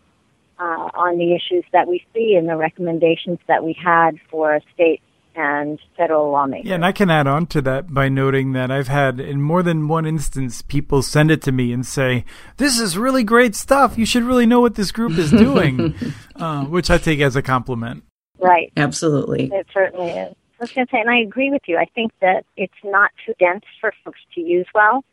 uh, 0.59 0.89
on 0.93 1.17
the 1.17 1.33
issues 1.33 1.63
that 1.71 1.87
we 1.87 2.03
see 2.13 2.35
and 2.35 2.47
the 2.47 2.55
recommendations 2.55 3.39
that 3.47 3.63
we 3.63 3.73
had 3.81 4.19
for 4.29 4.59
state 4.73 5.01
and 5.35 5.79
federal 5.95 6.31
lawmakers. 6.31 6.67
Yeah, 6.67 6.75
and 6.75 6.85
I 6.85 6.91
can 6.91 7.09
add 7.09 7.27
on 7.27 7.45
to 7.47 7.61
that 7.61 7.93
by 7.93 8.09
noting 8.09 8.51
that 8.53 8.69
I've 8.71 8.89
had, 8.89 9.19
in 9.19 9.41
more 9.41 9.63
than 9.63 9.87
one 9.87 10.05
instance, 10.05 10.61
people 10.61 11.01
send 11.01 11.31
it 11.31 11.41
to 11.43 11.51
me 11.51 11.71
and 11.71 11.85
say, 11.85 12.25
"This 12.57 12.79
is 12.79 12.97
really 12.97 13.23
great 13.23 13.55
stuff. 13.55 13.97
You 13.97 14.05
should 14.05 14.23
really 14.23 14.45
know 14.45 14.59
what 14.59 14.75
this 14.75 14.91
group 14.91 15.17
is 15.17 15.31
doing," 15.31 15.95
uh, 16.35 16.65
which 16.65 16.89
I 16.89 16.97
take 16.97 17.21
as 17.21 17.35
a 17.35 17.41
compliment. 17.41 18.03
Right. 18.39 18.71
Absolutely. 18.75 19.49
It 19.53 19.67
certainly 19.73 20.09
is. 20.09 20.35
I 20.59 20.63
was 20.63 20.71
going 20.71 20.87
to 20.87 20.91
say, 20.91 20.99
and 20.99 21.09
I 21.09 21.19
agree 21.19 21.51
with 21.51 21.61
you. 21.67 21.77
I 21.77 21.85
think 21.95 22.11
that 22.21 22.45
it's 22.57 22.73
not 22.83 23.11
too 23.25 23.33
dense 23.39 23.63
for 23.79 23.93
folks 24.03 24.19
to 24.35 24.41
use 24.41 24.67
well. 24.75 25.05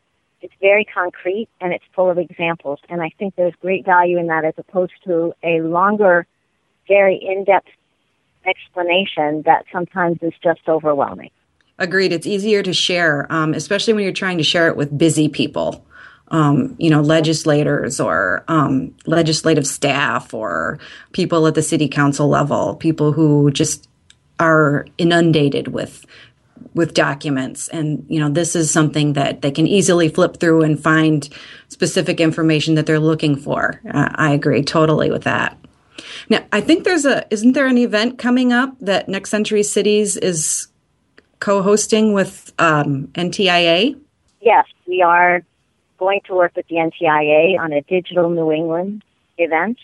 It's 0.47 0.55
very 0.61 0.85
concrete 0.85 1.49
and 1.61 1.73
it's 1.73 1.83
full 1.93 2.09
of 2.09 2.19
examples. 2.19 2.79
And 2.89 3.03
I 3.03 3.11
think 3.19 3.35
there's 3.35 3.55
great 3.61 3.85
value 3.85 4.17
in 4.17 4.29
that 4.29 4.45
as 4.45 4.55
opposed 4.57 4.93
to 5.05 5.35
a 5.43 5.61
longer, 5.61 6.25
very 6.87 7.17
in-depth 7.17 7.67
explanation 8.47 9.43
that 9.43 9.65
sometimes 9.73 10.19
is 10.23 10.35
just 10.41 10.61
overwhelming. 10.69 11.31
Agreed. 11.81 12.13
It's 12.13 12.29
easier 12.29 12.63
to 12.63 12.73
share, 12.73 13.27
um, 13.29 13.55
especially 13.55 13.95
when 13.95 14.05
you're 14.05 14.13
trying 14.13 14.39
to 14.39 14.45
share 14.45 14.69
it 14.69 14.77
with 14.77 14.97
busy 14.97 15.29
people 15.29 15.85
um, 16.29 16.77
you 16.79 16.91
know, 16.91 17.01
legislators 17.01 17.99
or 17.99 18.45
um, 18.47 18.95
legislative 19.07 19.67
staff 19.67 20.33
or 20.33 20.79
people 21.13 21.45
at 21.49 21.57
the 21.57 21.63
city 21.63 21.89
council 21.89 22.29
level, 22.29 22.77
people 22.77 23.13
who 23.13 23.51
just 23.51 23.89
are 24.39 24.87
inundated 24.99 25.69
with 25.69 26.05
with 26.77 26.95
documents. 26.95 27.69
And 27.69 28.05
you 28.09 28.21
know 28.21 28.29
this 28.29 28.55
is 28.55 28.71
something 28.71 29.15
that 29.15 29.43
they 29.43 29.51
can 29.51 29.67
easily 29.67 30.09
flip 30.09 30.37
through 30.37 30.63
and 30.63 30.81
find 30.81 31.29
specific 31.69 32.21
information 32.21 32.75
that 32.77 32.87
they're 32.87 33.01
looking 33.01 33.35
for. 33.37 33.81
Uh, 33.93 34.11
i 34.15 34.33
agree 34.33 34.63
totally 34.63 35.11
with 35.11 35.25
that. 35.25 35.59
Now 36.29 36.45
i 36.53 36.61
think 36.61 36.85
there's 36.85 37.07
a 37.07 37.27
isn't 37.33 37.53
there 37.53 37.67
an 37.67 37.79
event 37.79 38.19
coming 38.19 38.53
up 38.53 38.77
that 38.81 39.09
next 39.09 39.31
century 39.31 39.63
cities 39.63 40.17
is 40.17 40.69
co-hosting 41.41 42.15
with 42.15 42.53
um, 42.59 43.09
ntia 43.09 43.99
yes 44.41 44.65
we 44.87 45.03
are 45.03 45.43
going 45.99 46.21
to 46.27 46.35
work 46.35 46.53
with 46.57 46.67
the 46.69 46.77
NTIA 46.77 47.59
on 47.59 47.73
a 47.73 47.81
digital 47.83 48.31
New 48.31 48.53
England 48.53 49.03
event. 49.39 49.79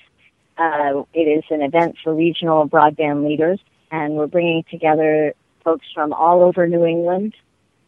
Uh, 0.59 1.02
it 1.14 1.20
is 1.20 1.44
an 1.50 1.62
event 1.62 1.96
for 2.02 2.14
regional 2.14 2.68
broadband 2.68 3.26
leaders, 3.26 3.61
and 3.90 4.14
we're 4.14 4.26
bringing 4.26 4.64
together 4.70 5.35
folks 5.64 5.87
from 5.94 6.12
all 6.12 6.42
over 6.42 6.66
New 6.66 6.85
England, 6.85 7.35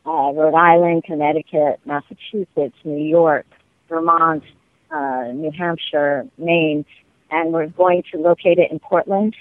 uh, 0.07 0.33
Rhode 0.35 0.55
Island, 0.55 1.05
Connecticut, 1.05 1.81
Massachusetts, 1.85 2.77
New 2.85 3.03
York, 3.03 3.47
Vermont, 3.89 4.45
uh, 4.91 5.31
New 5.33 5.51
Hampshire, 5.51 6.27
Maine, 6.39 6.85
and 7.31 7.53
we're 7.53 7.69
going 7.69 8.03
to 8.13 8.19
locate 8.19 8.59
it 8.59 8.71
in 8.71 8.79
Portland. 8.79 9.35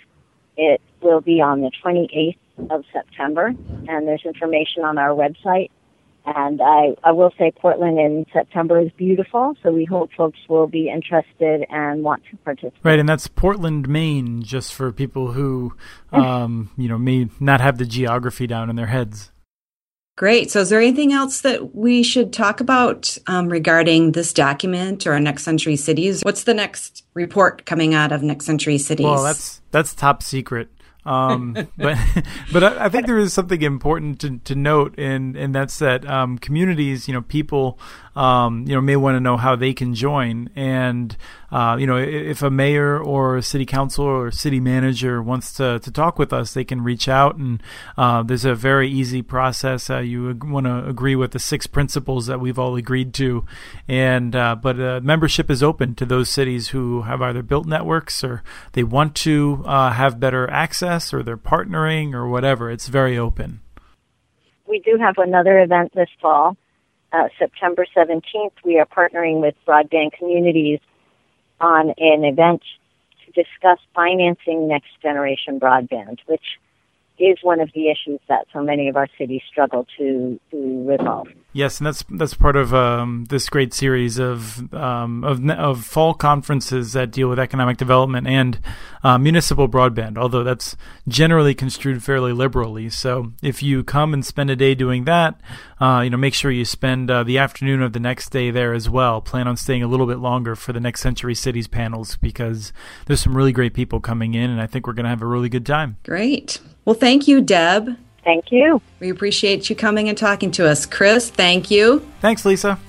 It 0.57 0.81
will 1.01 1.21
be 1.21 1.41
on 1.41 1.61
the 1.61 1.71
28th 1.83 2.37
of 2.69 2.85
September, 2.91 3.47
and 3.87 4.07
there's 4.07 4.25
information 4.25 4.83
on 4.83 4.97
our 4.97 5.09
website 5.09 5.69
and 6.25 6.61
I, 6.61 6.95
I 7.03 7.11
will 7.11 7.31
say 7.37 7.51
Portland 7.51 7.99
in 7.99 8.25
September 8.31 8.79
is 8.79 8.91
beautiful, 8.97 9.55
so 9.61 9.71
we 9.71 9.85
hope 9.85 10.11
folks 10.15 10.39
will 10.47 10.67
be 10.67 10.89
interested 10.89 11.65
and 11.69 12.03
want 12.03 12.23
to 12.31 12.37
participate. 12.37 12.79
Right, 12.83 12.99
and 12.99 13.09
that's 13.09 13.27
Portland, 13.27 13.89
Maine, 13.89 14.41
just 14.41 14.73
for 14.73 14.91
people 14.91 15.33
who, 15.33 15.73
um, 16.11 16.71
you 16.77 16.87
know, 16.87 16.97
may 16.97 17.29
not 17.39 17.61
have 17.61 17.77
the 17.77 17.85
geography 17.85 18.47
down 18.47 18.69
in 18.69 18.75
their 18.75 18.87
heads. 18.87 19.31
Great. 20.15 20.51
So, 20.51 20.59
is 20.59 20.69
there 20.69 20.79
anything 20.79 21.11
else 21.11 21.41
that 21.41 21.75
we 21.75 22.03
should 22.03 22.31
talk 22.31 22.59
about 22.59 23.17
um, 23.25 23.49
regarding 23.49 24.11
this 24.11 24.31
document 24.31 25.07
or 25.07 25.19
Next 25.19 25.43
Century 25.43 25.75
Cities? 25.75 26.21
What's 26.21 26.43
the 26.43 26.53
next 26.53 27.03
report 27.15 27.65
coming 27.65 27.95
out 27.95 28.11
of 28.11 28.21
Next 28.21 28.45
Century 28.45 28.77
Cities? 28.77 29.05
Well, 29.05 29.23
that's 29.23 29.61
that's 29.71 29.95
top 29.95 30.21
secret. 30.21 30.69
Um, 31.05 31.53
but 31.77 31.97
but 32.51 32.63
I, 32.63 32.85
I, 32.85 32.89
think 32.89 33.07
there 33.07 33.17
is 33.17 33.33
something 33.33 33.61
important 33.61 34.21
to, 34.21 34.37
to 34.39 34.55
note, 34.55 34.95
and 34.97 35.35
and 35.35 35.53
that's 35.53 35.79
that 35.79 36.09
um, 36.09 36.37
communities, 36.37 37.07
you 37.07 37.13
know, 37.13 37.21
people, 37.21 37.77
um, 38.15 38.65
you 38.67 38.75
know, 38.75 38.81
may 38.81 38.95
want 38.95 39.15
to 39.15 39.19
know 39.19 39.37
how 39.37 39.55
they 39.55 39.73
can 39.73 39.95
join, 39.95 40.49
and 40.55 41.15
uh, 41.51 41.77
you 41.79 41.85
know, 41.85 41.97
if 41.97 42.41
a 42.41 42.49
mayor 42.49 42.97
or 42.97 43.37
a 43.37 43.43
city 43.43 43.65
council 43.65 44.05
or 44.05 44.31
city 44.31 44.59
manager 44.59 45.21
wants 45.21 45.53
to, 45.53 45.79
to 45.79 45.91
talk 45.91 46.17
with 46.17 46.33
us, 46.33 46.53
they 46.53 46.63
can 46.63 46.81
reach 46.81 47.07
out, 47.07 47.35
and 47.35 47.61
uh, 47.97 48.23
there's 48.23 48.45
a 48.45 48.55
very 48.55 48.89
easy 48.89 49.21
process. 49.21 49.89
Uh, 49.89 49.99
you 49.99 50.37
want 50.43 50.65
to 50.65 50.85
agree 50.87 51.15
with 51.15 51.31
the 51.31 51.39
six 51.39 51.67
principles 51.67 52.25
that 52.27 52.39
we've 52.39 52.59
all 52.59 52.75
agreed 52.75 53.13
to, 53.13 53.45
and 53.87 54.35
uh, 54.35 54.55
but 54.55 54.79
uh, 54.79 54.99
membership 55.03 55.49
is 55.49 55.61
open 55.61 55.95
to 55.95 56.05
those 56.05 56.29
cities 56.29 56.69
who 56.69 57.03
have 57.03 57.21
either 57.21 57.43
built 57.43 57.65
networks 57.65 58.23
or 58.23 58.43
they 58.73 58.83
want 58.83 59.15
to 59.15 59.63
uh, 59.65 59.91
have 59.91 60.19
better 60.19 60.49
access 60.49 61.13
or 61.13 61.23
they're 61.23 61.37
partnering 61.37 62.13
or 62.13 62.27
whatever. 62.27 62.69
It's 62.69 62.87
very 62.87 63.17
open. 63.17 63.61
We 64.65 64.79
do 64.79 64.97
have 64.99 65.15
another 65.17 65.59
event 65.59 65.91
this 65.93 66.09
fall. 66.21 66.57
Uh, 67.13 67.29
September 67.37 67.85
17th, 67.95 68.53
we 68.65 68.79
are 68.79 68.87
partnering 68.87 69.39
with 69.39 69.53
Broadband 69.67 70.13
Communities 70.13 70.79
on 71.61 71.93
an 71.99 72.23
event 72.23 72.63
to 73.23 73.31
discuss 73.31 73.77
financing 73.93 74.67
next 74.67 74.89
generation 74.99 75.59
broadband, 75.59 76.17
which 76.25 76.57
is 77.19 77.37
one 77.43 77.59
of 77.59 77.69
the 77.75 77.91
issues 77.91 78.19
that 78.27 78.47
so 78.51 78.63
many 78.63 78.89
of 78.89 78.97
our 78.97 79.07
cities 79.15 79.43
struggle 79.47 79.85
to, 79.95 80.39
to 80.49 80.87
resolve. 80.89 81.27
Yes, 81.55 81.77
and 81.77 81.85
that's 81.85 82.03
that's 82.09 82.33
part 82.33 82.55
of 82.55 82.73
um, 82.73 83.25
this 83.29 83.47
great 83.47 83.75
series 83.75 84.17
of, 84.17 84.73
um, 84.73 85.23
of 85.23 85.47
of 85.51 85.85
fall 85.85 86.15
conferences 86.15 86.93
that 86.93 87.11
deal 87.11 87.29
with 87.29 87.37
economic 87.37 87.77
development 87.77 88.25
and 88.25 88.59
uh, 89.03 89.19
municipal 89.19 89.69
broadband. 89.69 90.17
Although 90.17 90.43
that's 90.43 90.75
generally 91.07 91.53
construed 91.53 92.03
fairly 92.03 92.33
liberally. 92.33 92.89
So 92.89 93.33
if 93.43 93.61
you 93.61 93.83
come 93.83 94.15
and 94.15 94.25
spend 94.25 94.49
a 94.49 94.55
day 94.55 94.73
doing 94.73 95.03
that, 95.05 95.39
uh, 95.79 96.01
you 96.03 96.09
know, 96.09 96.17
make 96.17 96.33
sure 96.33 96.49
you 96.49 96.65
spend 96.65 97.11
uh, 97.11 97.23
the 97.23 97.37
afternoon 97.37 97.83
of 97.83 97.93
the 97.93 97.99
next 97.99 98.29
day 98.29 98.49
there 98.49 98.73
as 98.73 98.89
well. 98.89 99.21
Plan 99.21 99.47
on 99.47 99.55
staying 99.55 99.83
a 99.83 99.87
little 99.87 100.07
bit 100.07 100.17
longer 100.17 100.55
for 100.55 100.73
the 100.73 100.79
next 100.79 101.01
Century 101.01 101.35
Cities 101.35 101.67
panels 101.67 102.17
because 102.17 102.73
there's 103.05 103.21
some 103.21 103.37
really 103.37 103.51
great 103.51 103.75
people 103.75 103.99
coming 103.99 104.33
in, 104.33 104.49
and 104.49 104.59
I 104.59 104.65
think 104.65 104.87
we're 104.87 104.93
going 104.93 105.03
to 105.03 105.09
have 105.09 105.21
a 105.21 105.27
really 105.27 105.49
good 105.49 105.67
time. 105.67 105.97
Great. 106.03 106.59
Well, 106.83 106.95
thank 106.95 107.27
you, 107.27 107.41
Deb. 107.41 107.95
Thank 108.23 108.51
you. 108.51 108.81
We 108.99 109.09
appreciate 109.09 109.69
you 109.69 109.75
coming 109.75 110.07
and 110.09 110.17
talking 110.17 110.51
to 110.51 110.67
us. 110.67 110.85
Chris, 110.85 111.29
thank 111.29 111.69
you. 111.69 112.07
Thanks, 112.21 112.45
Lisa. 112.45 112.79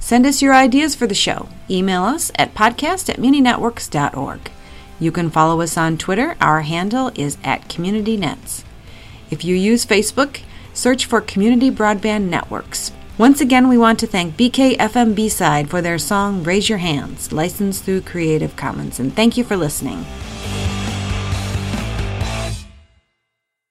Send 0.00 0.26
us 0.26 0.42
your 0.42 0.54
ideas 0.54 0.94
for 0.94 1.06
the 1.06 1.14
show. 1.14 1.48
Email 1.68 2.02
us 2.04 2.32
at 2.34 2.54
podcast 2.54 3.08
at 3.08 3.18
muninetworks.org. 3.18 4.50
You 4.98 5.12
can 5.12 5.30
follow 5.30 5.60
us 5.60 5.76
on 5.76 5.98
Twitter. 5.98 6.36
Our 6.40 6.62
handle 6.62 7.12
is 7.14 7.38
at 7.44 7.68
CommunityNets. 7.68 8.64
If 9.30 9.44
you 9.44 9.54
use 9.54 9.86
Facebook, 9.86 10.40
search 10.74 11.06
for 11.06 11.20
Community 11.20 11.70
Broadband 11.70 12.28
Networks. 12.28 12.92
Once 13.16 13.40
again, 13.40 13.68
we 13.68 13.76
want 13.76 13.98
to 14.00 14.06
thank 14.06 14.36
BKFM 14.36 15.14
B-Side 15.14 15.68
for 15.68 15.82
their 15.82 15.98
song 15.98 16.42
Raise 16.42 16.70
Your 16.70 16.78
Hands, 16.78 17.30
licensed 17.32 17.84
through 17.84 18.00
Creative 18.00 18.56
Commons, 18.56 18.98
and 18.98 19.14
thank 19.14 19.36
you 19.36 19.44
for 19.44 19.56
listening. 19.56 20.06